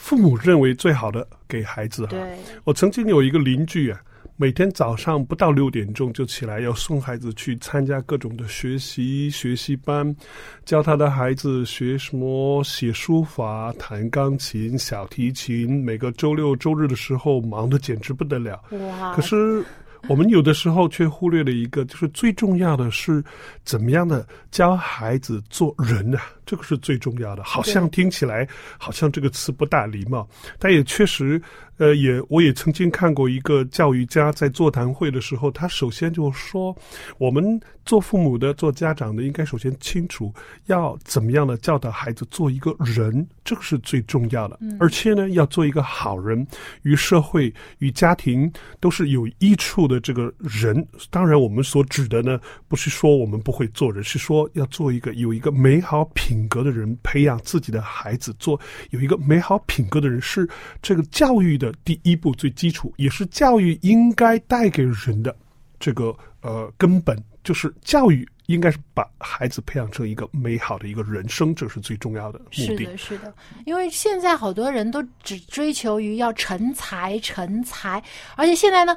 [0.01, 2.07] 父母认为最好的给孩子。
[2.07, 2.19] 对，
[2.65, 4.01] 我曾经有一个邻居啊，
[4.37, 10.17] 每天早上不到六点钟就起来，要送孩子去参加各种的学习学习班，
[10.65, 15.85] 教他的孩子学什么写书法、弹钢琴、小提琴。
[15.85, 18.61] 每个周六周日的时候，忙得简直不得了。
[18.71, 19.15] 哇！
[19.15, 19.63] 可是。
[20.09, 23.23] 我们有的时候却忽略了一个，就是最重要的是
[23.65, 27.45] 怎么样的教孩子做人啊，这个是最重要的。
[27.45, 31.41] 好像听起来好像这个词不大礼貌，但也确实。
[31.81, 36.77] 呃，也我也曾经看过一个教育家在座谈会的时候，他首先就说，
[37.17, 40.31] 我们做父母的、做家长的，应该首先清楚
[40.67, 44.61] 要怎么样的教导孩子做一个人，这个是最重要的。
[44.79, 46.47] 而且呢，要做一个好人，
[46.83, 50.87] 与社会、与家庭都是有益处的这个人。
[51.09, 52.39] 当然，我们所指的呢，
[52.69, 60.47] 不是说我们不会做人，是说要做一个有一个美好品格的人，培养自己的孩子做有一个美好品格的人，是
[60.83, 61.70] 这个教育的。
[61.85, 65.35] 第一步最基础，也是教育应该带给人的
[65.79, 72.77] 这个呃根本，就是教育应该是把孩子培养成一个美好的一个人生，这是最重要的目的。
[72.77, 73.35] 是的，是的，
[73.67, 78.03] 因为现在好多人都只追求于要成才，成才，
[78.37, 78.97] 而且现在呢。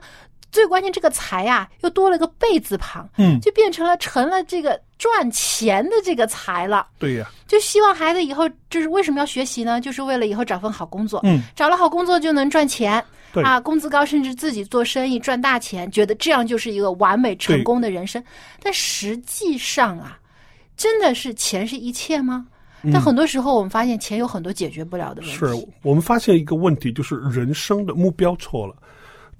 [0.53, 6.87] 最关键，这个财呀，又多了个贝字旁，嗯，就变成了成了这个赚钱的这个财了。
[6.99, 9.81] 对呀，就希望孩子以后就是为什么要学习呢？
[9.81, 18.23] 就是为了以后找份好工作，嗯，找了好工作就能赚钱，对啊，工资高，甚至自己做生意赚大钱，觉得这样就是一个完美成功的人生。
[18.61, 20.19] 但实际上啊，
[20.77, 22.45] 真的是钱是一切吗？
[22.91, 25.35] 但很多时候我们发现钱有很多解决不了的问题。
[25.37, 25.45] 是
[25.81, 28.75] 我们发现一个问题，就是人生的目标错了。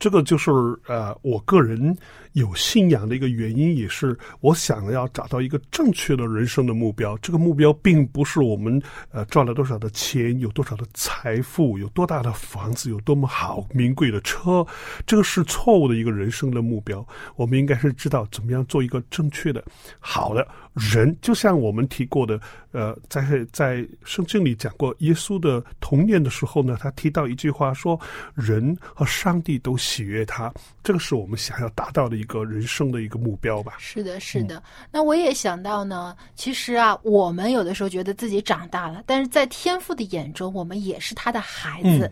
[0.04, 0.52] 这个就是
[0.86, 1.96] 呃，我个人
[2.34, 7.18] 有信仰的一个原因，也是我想要找到一个正确的人生的目标。
[7.20, 8.82] 这个目标并不是我们
[9.12, 14.66] 呃赚了多少的钱，有多少的财富，有多大的房子，有多么好名贵的车，
[15.06, 17.06] 这个是错误的一个人生的目标。
[17.36, 19.64] 我们应该是知道怎么样做一个正确的、
[20.00, 21.16] 好的人。
[21.22, 22.40] 就像我们提过的，
[22.72, 28.00] 呃，在在圣经里讲过，耶稣的童年的时候呢，他提到一句话说
[28.34, 30.52] ：“人和上帝都喜悦他。”
[30.84, 33.74] 这个是我们想要达到的一个人生的一个目标吧。
[33.80, 34.62] 是的，是的。
[34.92, 42.12] 那我也想到呢，其实啊，我们有的时候觉得自己长大了，但是在天父的眼中，我们也是他的孩子。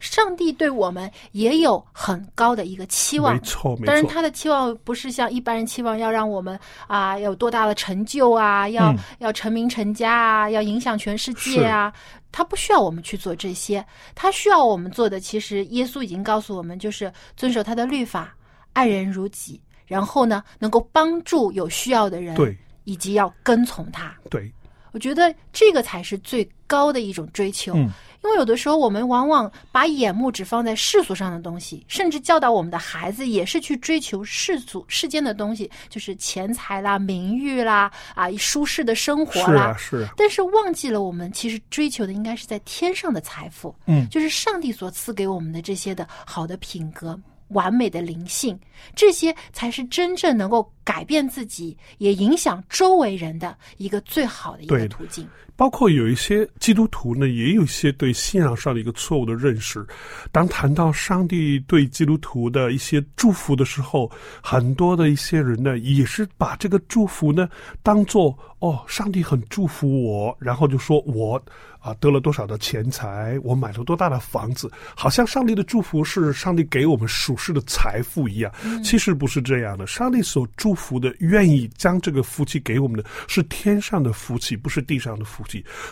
[0.00, 3.86] 上帝对我们也有很高的一个期望，没错，没错。
[3.86, 6.56] 当然，他的期望不是像一般人期望要让我们
[6.86, 11.92] 啊有多大的成就啊，要、要成名成家啊，要影响全世界啊。
[12.30, 18.34] 他不需要我们去做这些，他需要我们做的，其实耶稣已经告诉我们，就是遵守他的律法，
[18.72, 24.14] 爱人如己，然后呢，能够帮助有需要的人，对，以及要跟从他。
[24.30, 24.52] 对，
[24.92, 27.74] 我觉得这个才是最高的一种追求。
[27.74, 27.90] 嗯。
[28.24, 39.74] 因为有的时候我们往往把眼目只放在世俗上的东西，甚至教导我们的孩子也是去追求世俗世间的东西，就是钱财啦、名誉啦、啊舒适的生活啦。
[39.78, 40.08] 是是。
[40.16, 48.58] 但是忘记了我们其实追求的应该是在天上的财富，嗯，就是上帝所赐给我们的这些的好的品格、完美的灵性，
[48.96, 55.28] 这些才是真正能够改变自己，也影响周围人的一个最好的一个途径。
[55.58, 59.84] 包括有一些基督徒呢，也有一些对信仰上的一个错误的认识。
[60.30, 64.08] 当谈到上帝对基督徒的一些祝福的时候，
[64.40, 67.48] 很多的一些人呢，也是把这个祝福呢
[67.82, 71.42] 当做哦，上帝很祝福我，然后就说我
[71.80, 78.52] 啊得了多少的钱财，我买了多大的房子，好像上帝的祝福是上帝给我们属世的财富一样。
[78.84, 85.42] 其实不是这样的，上帝所祝福的，愿意将这个福气给我们的是天上的福气，不是地上的福。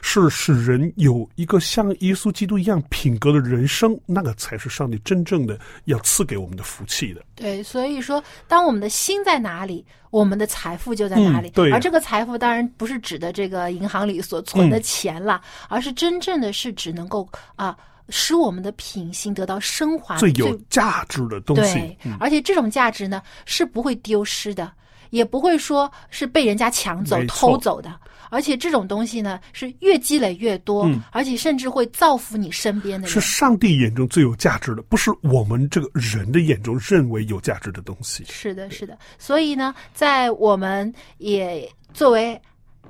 [0.03, 7.23] 是使人有一个像耶稣基督一样品格的人生，那个才是上帝真正的要赐给我们的福气的。
[7.35, 11.51] 对，所以说，当我们的心在哪里，我们的财富就在哪里。
[11.51, 17.77] 对，而这个财富当然不是指的这个银行里所存的钱了，而是真正的是指能够啊，
[18.09, 21.75] 使我们的品性得到升华，最有价值的东西。
[22.03, 24.73] 对，而且这种价值呢，是不会丢失的，
[25.11, 27.99] 也不会说是被人家抢走、偷走的。
[28.29, 33.15] 而且这种东西呢，是越积累越多，而且甚至会造福你身边的人。
[33.15, 38.25] 是上帝眼中最有价值的，不是我们这个人的眼中认为有价值的东西。
[38.29, 38.99] 是的，是的。
[39.17, 42.41] 所以呢，在我们也作为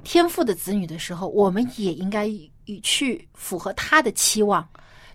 [0.05, 2.31] 天赋的子女的时候，我们也应该
[2.83, 4.67] 去符合他的期望，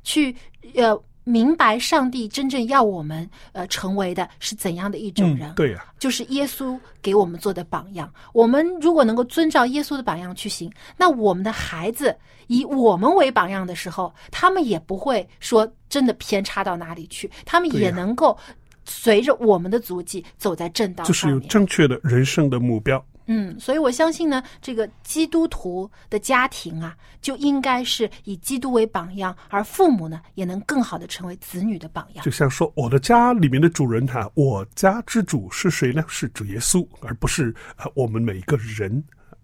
[0.04, 0.36] 去
[0.76, 1.02] 呃。
[1.32, 5.54] 明白上帝真正要我们呃成为的是怎样的一种人？
[5.56, 8.12] 对呀，就是耶稣给我们做的榜样。
[8.34, 12.14] 我们如果能够遵照耶稣的榜样去行，那我们的孩子
[12.48, 18.38] 以我们为榜样的时候，他们也不会说真的偏差到哪里去，他们也能够
[18.84, 23.02] 随着我们的足迹走在正道上就是有正确的人生的目标。
[23.28, 32.26] 嗯，所以我相信呢，这个基督徒的家庭啊，就应该是以基督为榜样，而父母呢，也能更好的成为子女的榜样。
[32.26, 36.04] 就像说，我的家里面的主人哈，我家之主是谁呢？
[36.08, 39.04] 是主耶稣，而不是啊我们每一个人。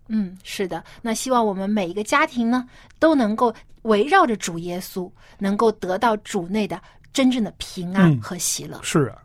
[0.10, 0.84] 嗯，是的。
[1.02, 2.68] 那希望我们每一个家庭呢，
[3.00, 3.54] 都能够
[3.84, 6.82] 围绕着主耶稣，能够得到主内的
[7.14, 8.80] 真正的平安和喜乐。
[8.84, 9.22] 是啊。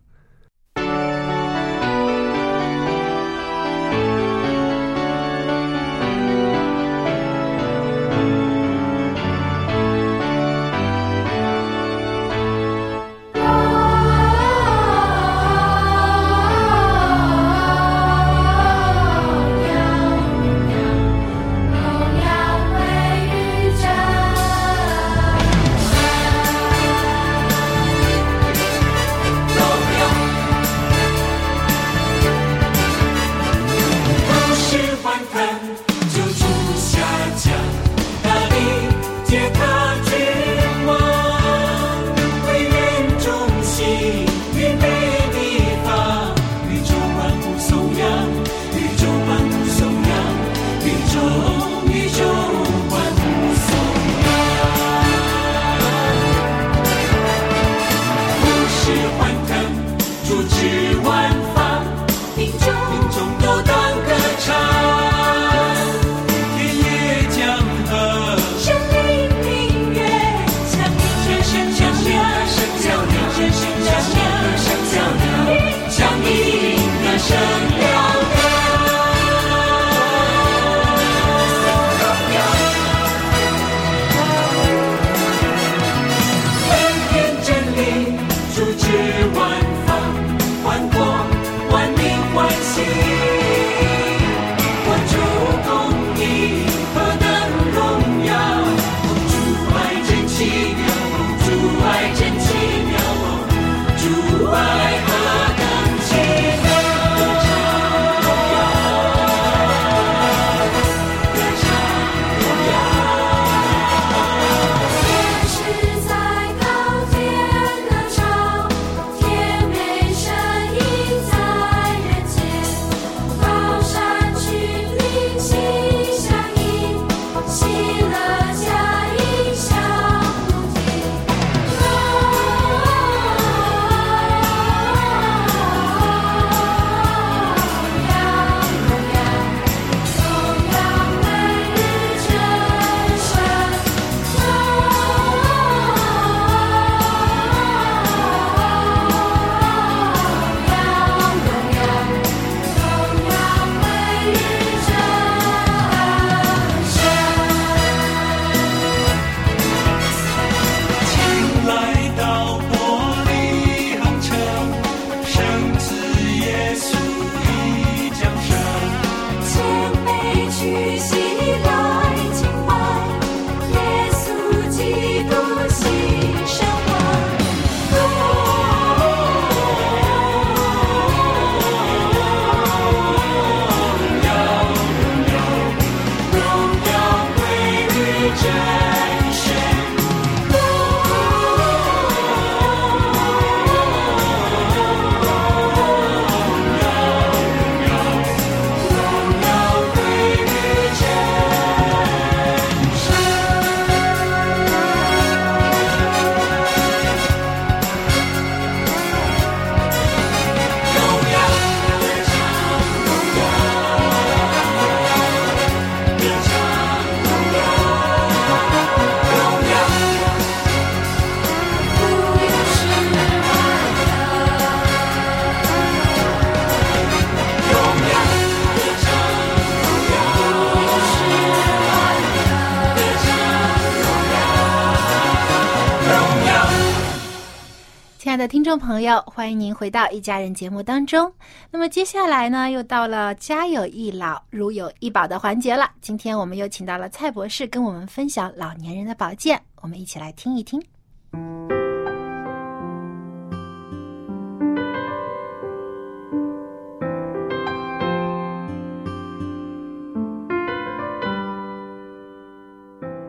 [238.72, 241.30] 众朋友，欢迎您回到《一家人》节目当中。
[241.70, 245.90] 那么接下来呢，又到了家有一老，如有一宝的环节了。
[246.00, 250.82] 今天我们又请到了蔡博士跟我们分享老年人的保健，我们一起来听一听。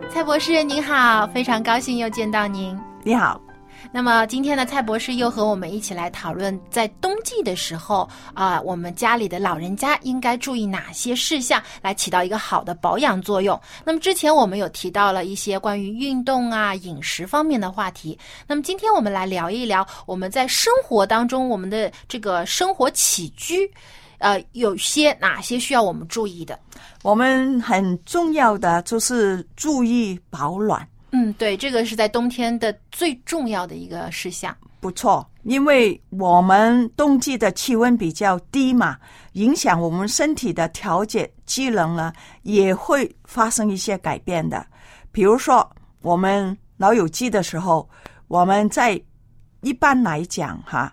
[0.09, 2.79] 蔡博士您好，非常高兴又见到您。
[3.03, 3.41] 你好，
[3.95, 13.57] 那么今天呢，蔡博士又和我们一起来讨论，在冬季的时候啊、我们家里的老人家应该注意哪些事项，来起到一个好的保养作用。
[13.85, 18.17] 那么之前我们有提到了一些关于运动啊、饮食方面的话题。
[18.47, 23.71] 那么今天我们来聊一聊我们在生活当中我们的这个生活起居，
[24.17, 26.59] 呃，有些哪些需要我们注意的？
[27.03, 34.55] 我们很重要的就是注意保暖，嗯，对，这个是在冬天的最重要的一个事项。
[34.79, 38.97] 不错，因为我们冬季的气温比较低嘛，
[39.33, 42.11] 影响我们身体的调节机能呢，
[42.41, 44.65] 也会发生一些改变的。
[45.11, 45.69] 比如说，
[46.01, 47.87] 我们老友记的时候，
[48.27, 48.99] 我们在
[49.61, 50.91] 一般来讲哈，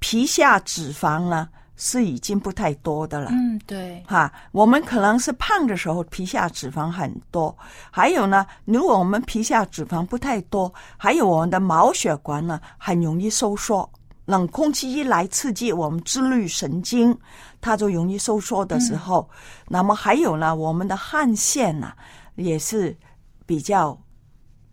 [0.00, 1.48] 皮下脂肪呢
[1.84, 3.28] 是已经不太多的了。
[3.32, 7.52] 嗯，对，哈，我们可能是胖的时候皮下脂肪很多，
[7.90, 13.90] 还有呢，如果我们皮下脂肪不太多，还有我们的毛血管呢很容易收缩，
[14.26, 17.18] 冷空气一来刺激我们自律神经，
[17.60, 19.28] 它就容易收缩的时候，
[19.66, 21.92] 那么还有呢，我们的汗腺呢
[22.36, 22.96] 也是
[23.44, 24.00] 比较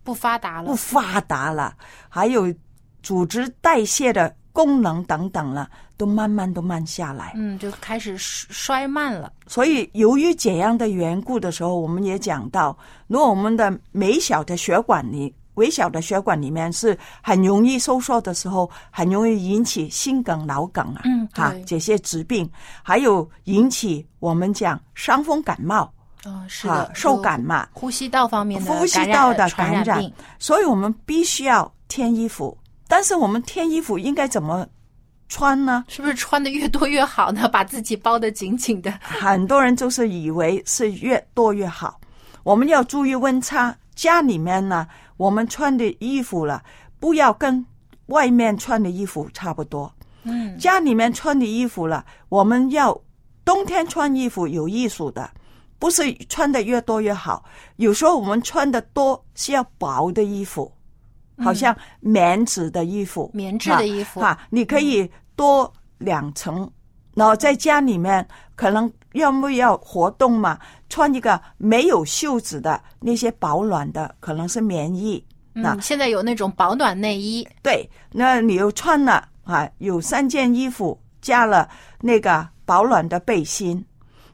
[0.04, 0.68] 不发达了。
[0.68, 0.76] 不。
[0.76, 1.74] 发达了，
[2.08, 2.54] 还有
[3.02, 5.68] 组织代谢的功能等等了，
[6.00, 7.34] 都慢慢都慢下来。
[7.36, 9.30] 嗯，就开始衰衰慢了。
[9.46, 12.74] 所以，由于这样的缘故的时候，我们也讲到，
[13.06, 22.50] 如果我们的微小的血管里、微小的血管里面是很容易收缩的时候，很容易引起心梗、脑梗啊，嗯哈对这些疾病，
[22.82, 25.92] 还有引起我们讲伤风感冒
[26.24, 30.10] 哦，是啊的，，受感嘛，呼吸道方面的呼吸道的传感染病。
[30.38, 32.56] 所以我们必须要添衣服。
[32.88, 34.66] 但是我们添衣服应该怎么
[35.30, 35.84] 穿呢？
[35.88, 37.48] 是不是穿的越多越好呢？
[37.48, 38.90] 把自己包得紧紧的。
[39.00, 41.98] 很多人就是以为是越多越好，
[42.42, 43.74] 我们要注意温差。
[43.94, 46.62] 家里面呢，我们穿的衣服了，
[46.98, 47.64] 不要跟
[48.06, 49.92] 外面穿的衣服差不多。
[50.24, 52.98] 嗯，家里面穿的衣服了，我们要
[53.44, 55.30] 冬天穿衣服有艺术的，
[55.78, 57.44] 不是穿的越多越好。
[57.76, 60.72] 有时候我们穿的多是要薄的衣服，
[61.38, 65.10] 好像棉质的衣服、棉质的衣服哈、哈你可以
[65.40, 66.70] 多两层，
[67.14, 70.58] 然后在家里面可能要不要活动嘛，
[70.90, 75.24] 穿一个没有袖子的那些保暖的，可能是棉衣。
[75.54, 81.66] 那嗯，现在有那种保暖内衣，对，那你又穿了啊，有三件衣服，加了
[82.02, 83.82] 那个保暖的背心，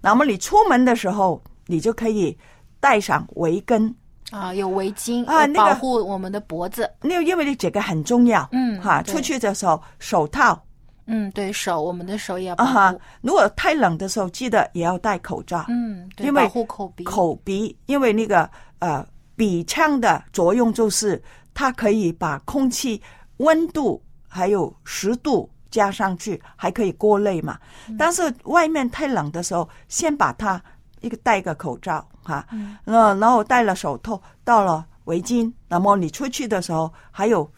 [0.01, 2.37] 那么你出门的时候，你就可以
[2.81, 3.95] 带上围巾，
[4.33, 6.91] 啊，有围巾呃啊那个保护我们的脖子。
[7.01, 10.61] 那因为你这个很重要，嗯哈，对出去的时候手套
[11.07, 12.79] 嗯，对手，我们的手也要保护。
[12.79, 17.05] 啊，如果太冷的时候，记得也要戴口罩，嗯，对，因为保护口鼻。
[17.05, 18.49] 口鼻，因为那个
[18.81, 21.23] 呃鼻腔的作用就是
[21.55, 23.01] 它可以把空气
[23.39, 27.59] 温度还有湿度加上去，还可以过滤嘛。
[27.99, 30.63] 但是外面太冷的时候，先把它
[31.01, 37.49] 一个戴个口罩哈，嗯呃，然后戴了手套，到了围巾，那么你出去的时候，还有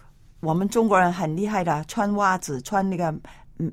[0.40, 3.20] 我们中国人很厉害的，穿袜子，穿那个嗯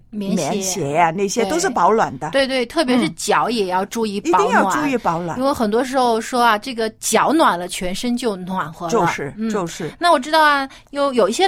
[0.10, 5.46] 棉鞋呀啊，那些都是保暖的，对对，特别是嗯脚也要注意保暖，一定要注意保暖因。
[5.46, 8.92] 为很多时候说啊，这个脚暖了，全身就暖和了。
[8.92, 11.48] 就是嗯就是，那我知道啊，有有一些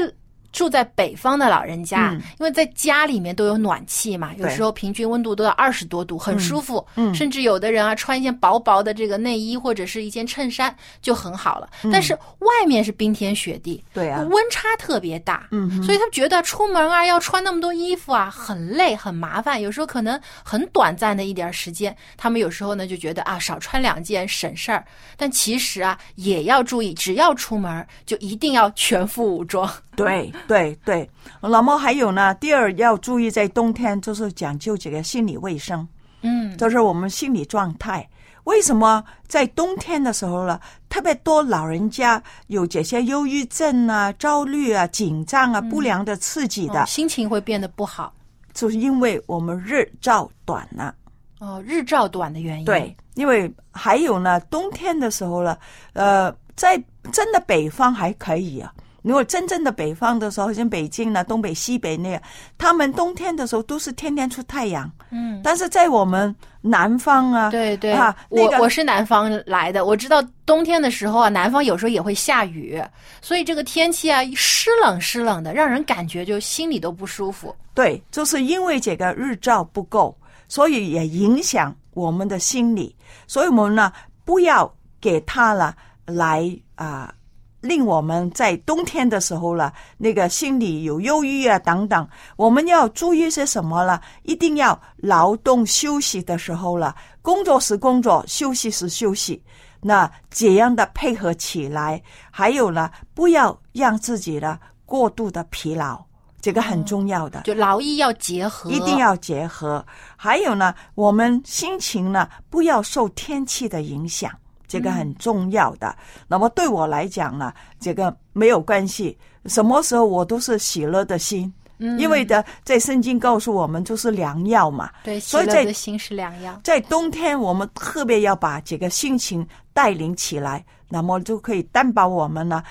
[0.58, 2.22] 住在北方的老人家，嗯。
[2.40, 6.84] 因为在家里面都有暖气嘛，有时候平均温度都要二十多度，很舒服。
[6.96, 11.70] 嗯甚至有的人啊，穿一件薄薄的这个内衣或者是一件衬衫就很好了。
[11.92, 24.84] 但是外面是冰天雪地，嗯对啊，温差特别大，嗯所以他们觉得出门啊要穿那么多衣服啊很累很麻烦，有时候可能很短暂的一点时间，他们有时候呢就觉得啊少穿两件省事儿，
[25.16, 29.72] 但其实啊也要注意，只要出门就一定要全副武装。
[30.06, 31.10] 对对对，
[31.42, 35.88] 那么还有呢，第二要注意，在冬天就是讲究这个心理卫生，
[36.22, 38.08] 嗯，就是我们心理状态。
[38.44, 48.14] 为什么在冬天的时候呢，特别多老人家有这些忧郁症啊、焦虑啊、紧张啊、不良的刺激的，哦心情会变得不好。
[48.54, 50.96] 就是因为我们日照短了。
[51.40, 52.66] 哦，日照短的原因。
[52.66, 55.58] 对，因为还有呢，冬天的时候呢，
[55.94, 56.82] 呃，在
[57.12, 58.74] 真的北方还可以啊。
[59.08, 62.22] 如果真正的北方的时候，像北京呢、东北、西北那样，
[62.58, 64.92] 他们冬天的时候都是天天出太阳。
[65.10, 72.82] 嗯，但是在我们南方啊，对对，啊，那个我我是南方来的，我知道冬天的时候啊，南方有时候也会下雨，
[73.22, 77.56] 所以这个天气啊湿冷湿冷的，让人感觉就心里都不舒服。
[77.74, 80.14] 对，就是因为这个日照不够，
[80.50, 82.94] 所以也影响我们的心理。
[83.28, 83.94] 所以我们呢，
[84.26, 85.74] 不要给他了
[86.06, 87.14] 来啊、
[87.62, 92.08] 令我们在冬天的时候了，那个心里有忧郁啊等等。
[92.36, 94.02] 我们要注意些什么了？
[94.24, 99.42] 一定要劳动休息的时候了，工作时工作，休息时休息。
[99.82, 102.02] 那这样的配合起来，
[102.32, 106.04] 还有呢，不要让自己呢过度的疲劳，
[106.42, 107.42] 这个很重要的。
[107.42, 109.86] 就劳逸要结合，一定要结合。
[110.16, 114.32] 还有呢，我们心情呢不要受天气的影响，
[114.68, 115.96] 这个很重要的。
[116.28, 121.52] 那么对我来讲呢，这个没有关系，什么时候我都是喜乐的心。
[121.80, 124.90] 嗯因为的，在圣经告诉我们，就是良药嘛。
[125.04, 126.60] 对，喜所以在乐的心是良药。
[126.64, 132.64] 在冬天，我们特别要把这个心情带领起来，那么就可以担保我们呢，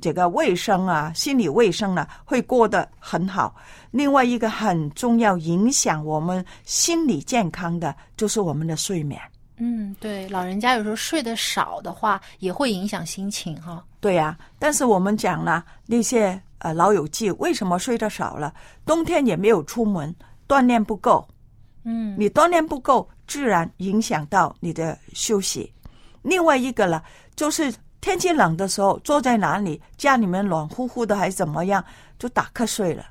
[0.00, 3.54] 这个卫生啊，心理卫生呢会过得很好。
[3.90, 9.20] 另外一个很重要影响我们心理健康的，就是我们的睡眠。
[9.56, 13.84] 嗯，对，老人家有时候睡得少的话，也会影响心情哈。
[14.00, 18.52] 对呀、但是我们讲了，那些呃老友记为什么睡得少了？
[18.84, 20.14] 冬天也没有出门，
[20.48, 21.26] 锻炼不够，
[21.84, 25.72] 嗯，你锻炼不够，自然影响到你的休息。
[26.22, 27.02] 另外一个呢，
[27.36, 31.82] 就是天气冷的时候，坐在哪里，家里面暖乎乎的还是怎么样，
[32.18, 33.04] 就打瞌睡了。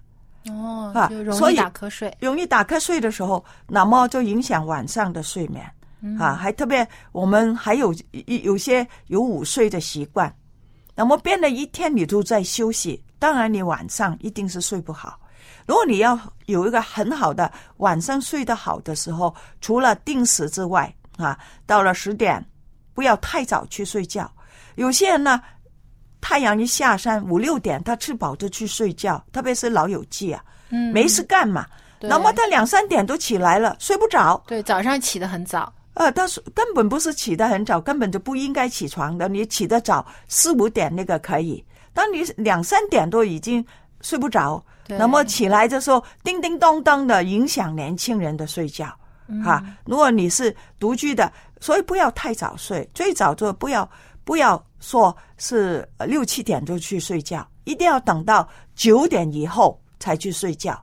[0.49, 2.15] 哦啊，就容易所以打瞌睡。
[2.19, 5.65] 容易打瞌睡的时候，那么就影响晚上的睡眠、
[6.03, 6.35] 嗯啊。
[6.35, 10.31] 还特别我们还有有有些有午睡的习惯，
[10.93, 15.19] 那么变了一天你都在休息，当然你晚上一定是睡不好。
[15.65, 22.45] 如果你要有一个很好的晚上睡得好的时候，除了定时之外啊，到了十点
[22.93, 24.29] 不要太早去睡觉。
[24.75, 25.41] 有些人呢，
[26.19, 31.65] 太阳一下山五六点，他吃饱就去睡觉，特别是老友记啊，嗯，没事干嘛。
[31.99, 34.43] 那么他两三点都起来了，睡不着。
[34.45, 35.71] 对，早上起得很早。
[35.93, 39.27] 呃，他是根本不是起得很早，根本就不应该起床的。
[39.27, 41.63] 你起得早，四五点那个可以，
[41.93, 43.63] 当你两三点都已经
[44.01, 48.93] 睡不着，那么起来的时候叮叮咚咚的，影响年轻人的睡觉。
[49.43, 51.31] 哈、如果你是独居的，
[51.61, 53.89] 所以不要太早睡，最早就不要
[54.23, 60.79] 不要说是呃六七点就去睡觉，一定要等到九点以后才去睡觉。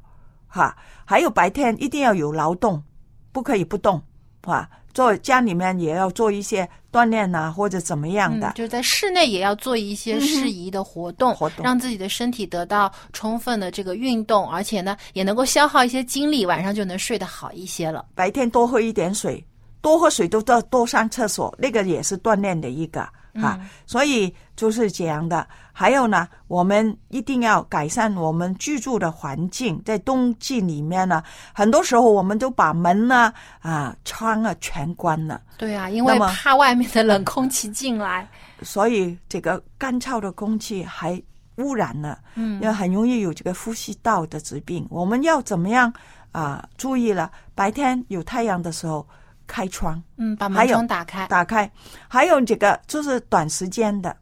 [0.48, 2.82] 哈，还有白天一定要有劳动，
[3.30, 4.02] 不可以不动。
[4.42, 8.48] 啊，做家里面也要做一些锻炼呐、或者怎么样的。
[8.48, 18.06] 嗯，就在室内也要做一些适宜的活动，活动让自己的身体得到充分的这个运动，而且呢，也能够消耗一些精力，晚上就能睡得好一些了。
[18.14, 19.44] 白天多喝一点水，
[19.80, 23.00] 多喝水都多多上厕所，那个也是锻炼的一个
[23.34, 23.58] 啊。
[23.86, 25.46] 所以就是这样的。
[25.72, 29.80] 还有呢，我们一定要改善我们居住的环境。
[29.82, 31.22] 在冬季里面呢，
[31.54, 38.28] 很多时候我们都把门呢、啊、窗啊全关了，对啊，因为怕外面的冷空气进来。
[38.62, 41.20] 所以这个干燥的空气还
[41.56, 44.86] 污染了，嗯也很容易有这个呼吸道的疾病。
[44.90, 45.90] 我们要怎么样
[46.32, 49.06] 啊、注意了，白天有太阳的时候
[49.50, 50.00] 开窗。
[50.16, 51.26] 嗯，把门窗打开。
[51.26, 51.68] 打开，
[52.06, 54.16] 还有这个就是短时间的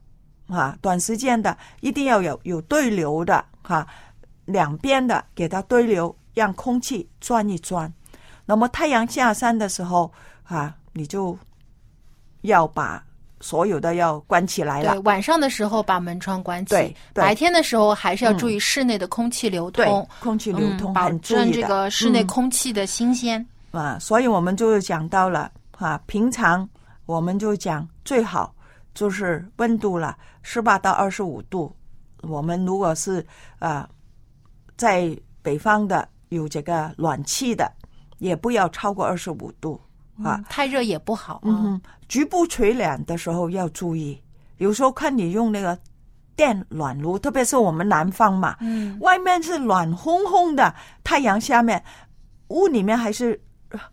[0.47, 3.87] 啊，短时间的一定要有有对流的哈、
[4.47, 7.93] 两边的给它对流，让空气转一转。
[8.47, 10.11] 那么太阳下山的时候
[10.45, 11.39] 啊，你就
[12.41, 13.05] 要把
[13.41, 15.01] 所有的要关起来对，了。
[15.03, 21.69] 晚上的时候把门窗关起，对对白天的时候还是要注意室内的空气流对通，，空气流通嗯、保很注证这意的。
[21.69, 23.47] 个室内嗯空气的新鲜。
[23.71, 26.69] 啊，所以我们就讲到了啊，平常
[27.07, 28.55] 我们就讲最好
[28.95, 31.75] 就是温度了，十八到二十五度。
[32.23, 33.25] 我们如果是
[33.59, 33.89] 啊，
[34.77, 37.71] 在北方的有这个暖气的，
[38.19, 39.81] 也不要超过二十五度
[40.23, 40.45] 啊嗯。
[40.49, 41.43] 太热也不好啊。
[41.45, 44.21] 嗯，局部取暖的时候要注意，
[44.57, 45.79] 有时候看你用那个
[46.35, 51.83] 电暖炉，特别是我们南方嘛，嗯，外面是暖烘烘的，太阳下面，
[52.49, 53.41] 屋里面还是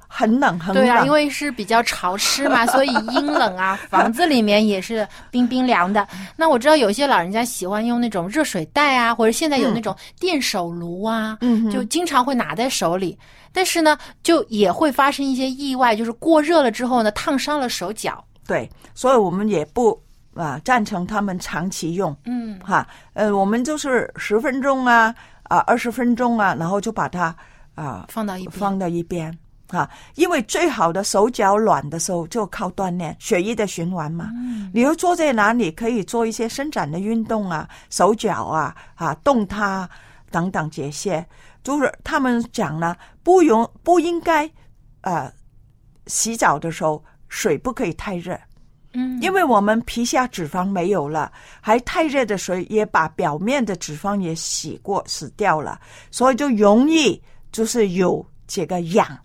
[0.07, 0.83] 很冷很冷。
[0.83, 6.07] 对啊，因为是比较潮湿嘛， 所以阴冷啊， 房子里面也是冰冰凉的。
[6.35, 13.17] 那我知道有些老人家喜欢用那种热水袋啊，或者现在有那种电手炉啊，嗯就经常会拿在手里。
[13.51, 18.23] 但是呢，就也会发生一些意外，就是过热了之后呢，烫伤了手脚。
[18.45, 19.97] 对，所以我们也不
[20.33, 22.15] 啊赞成他们长期用。
[22.25, 27.33] 嗯哈，呃，我们就是十分钟啊，啊二十分钟啊，然后就把它
[27.75, 29.35] 啊放到一放到一边
[29.67, 34.29] 啊，因为最好的手脚软的时候就靠锻炼血液的循环嘛。
[34.33, 39.89] 嗯你又坐在哪里可以做一些伸展的运动啊，手脚啊啊动它
[40.29, 41.25] 等等这些，
[41.63, 44.49] 就是他们讲呢，不用不应该
[45.01, 45.31] 呃
[46.07, 48.37] 洗澡的时候水不可以太热。
[48.93, 55.79] 嗯，因为我们皮下脂肪没有了，还太热的水也把表面的脂肪也洗过、洗掉了，
[56.11, 59.17] 所以就容易就是有这个痒。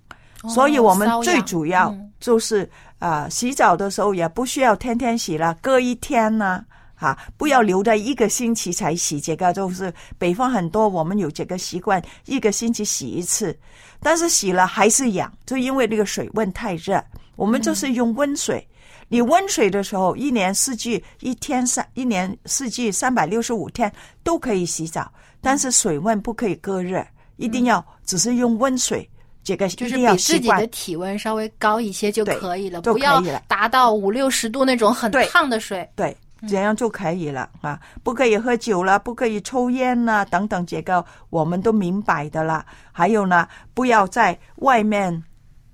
[0.48, 2.68] 所以我们最主要嗯就是、
[2.98, 6.64] 呃，洗澡的时候也不需要天天洗了，隔一天呢、
[6.94, 9.20] 啊，不要留在一个星期才洗。
[9.20, 13.56] 这个就是北方很多我们有这个习惯，一个星期洗一次，
[14.00, 17.02] 但是洗了还是痒，就因为那个水温太热。
[17.36, 18.66] 我们就是用温水。
[19.08, 23.90] 你温水的时候，一年四季一天三一年四季三百六十五天
[24.22, 25.10] 都可以洗澡，
[25.40, 27.04] 但是水温不可以过热，
[27.36, 29.08] 一定要只是用温水。
[29.42, 35.88] 这个就是比自己的体温稍微高一些就可以了，就不要达到五六十度那种很烫的水。
[35.96, 36.16] 对，
[36.48, 37.80] 这样就可以了啊！
[38.02, 42.64] 不可以喝酒了，不可以抽烟了，等等，这个我们都明白的了。
[42.92, 45.22] 还有呢，不要在外面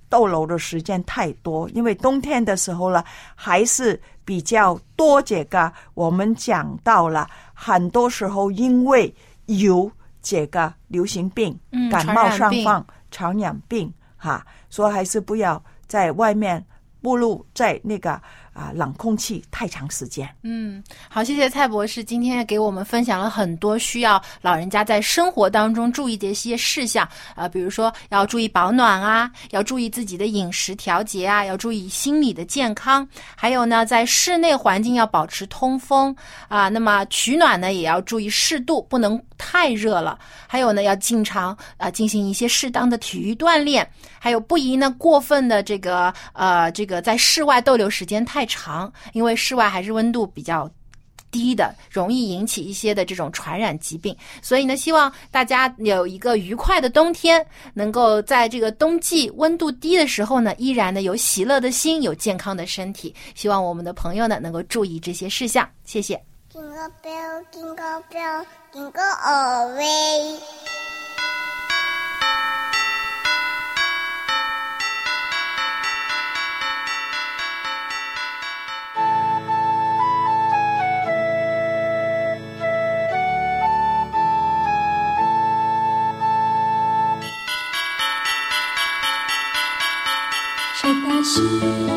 [0.08, 3.04] 逗留的时间太多，因为冬天的时候呢，
[3.34, 5.72] 还是比较多这个。
[5.94, 9.12] 我们讲到了，很多时候因为
[9.46, 9.90] 有
[10.22, 12.84] 这个流行病、嗯感冒上放、
[13.16, 16.62] 传染病哈，所以还是不要在外面
[17.00, 18.20] 暴露在那个
[18.56, 20.28] 啊冷空气太长时间。
[20.42, 36.14] 嗯，好，谢谢蔡博士今天给我们分享了很多需要老人家在生活当中注意的一些事项啊、比如说要注意保暖啊，要注意自己的饮食调节啊，要注意心理的健康，还有呢，在室内环境要保持通风
[36.48, 43.86] 啊，那么取暖呢也要注意适度，不能太热了，还有呢要经常啊进行一些适当的体育锻炼，
[44.26, 50.68] 还有不宜呢过分的这个呃这个在室外逗留时间太长，因为室外还是温度比较
[51.30, 54.16] 低的，容易引起一些的这种传染疾病。
[54.42, 63.14] 所以呢，希望大家有一个愉快的冬天，能够在这个冬季温度低的时候呢，依然呢有喜乐的心，有健康的身体。
[63.36, 65.70] 希望我们的朋友呢能够注意这些事项。
[65.84, 66.20] 谢谢。
[66.52, 68.92] Jingle bell, jingle bell, jingle
[69.24, 71.05] all the way.
[91.22, 91.95] 圣诞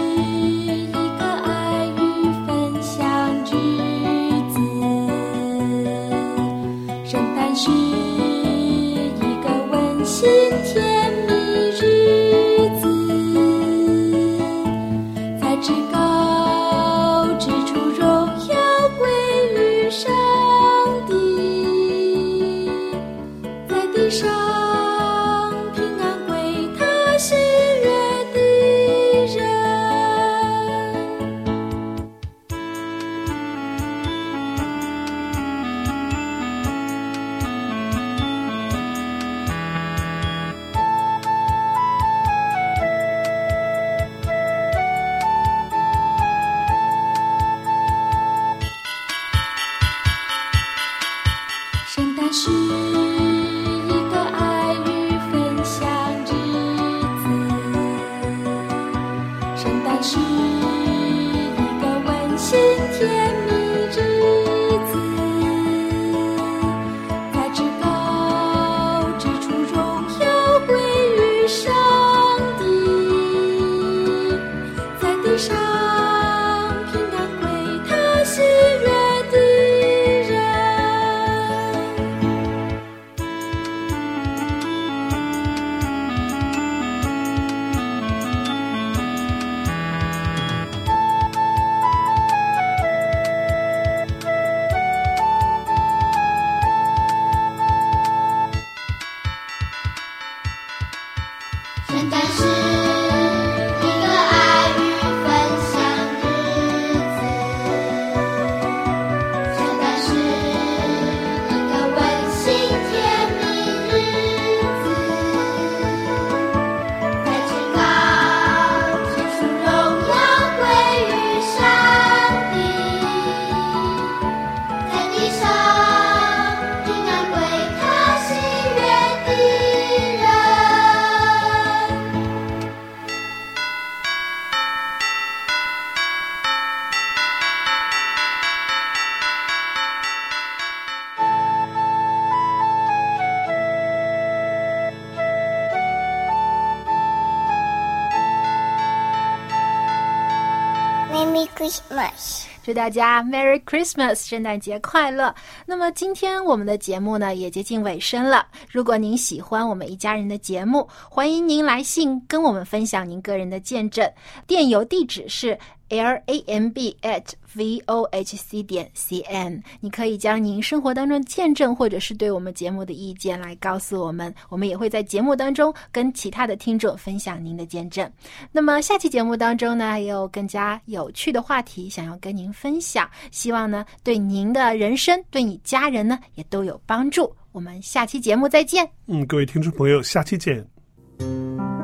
[152.70, 155.34] 祝大家 Merry Christmas，圣诞节快乐！
[155.66, 158.46] 那么今天我们的节目呢也接近尾声了。
[158.70, 164.08] 如果您喜欢我们一家人的节目，欢迎您来信跟我们分享您个人的见证。
[164.46, 165.58] 电邮地址是
[165.90, 169.62] l a m b at v o h c 点 c n。
[169.80, 178.10] 你可以将您生活当中见证，或者是对我们节目的意见来告诉我们，我们也会在节目当中跟其他的听众分享您的见证。
[178.52, 187.34] 那么下期节目当中呢，也有更加有趣的话题想要跟您分享，希望呢对您的人生、对你家人呢也都有帮助。
[187.52, 188.88] 我们下期节目再见。
[189.08, 191.79] 嗯，各位听众朋友，下期见。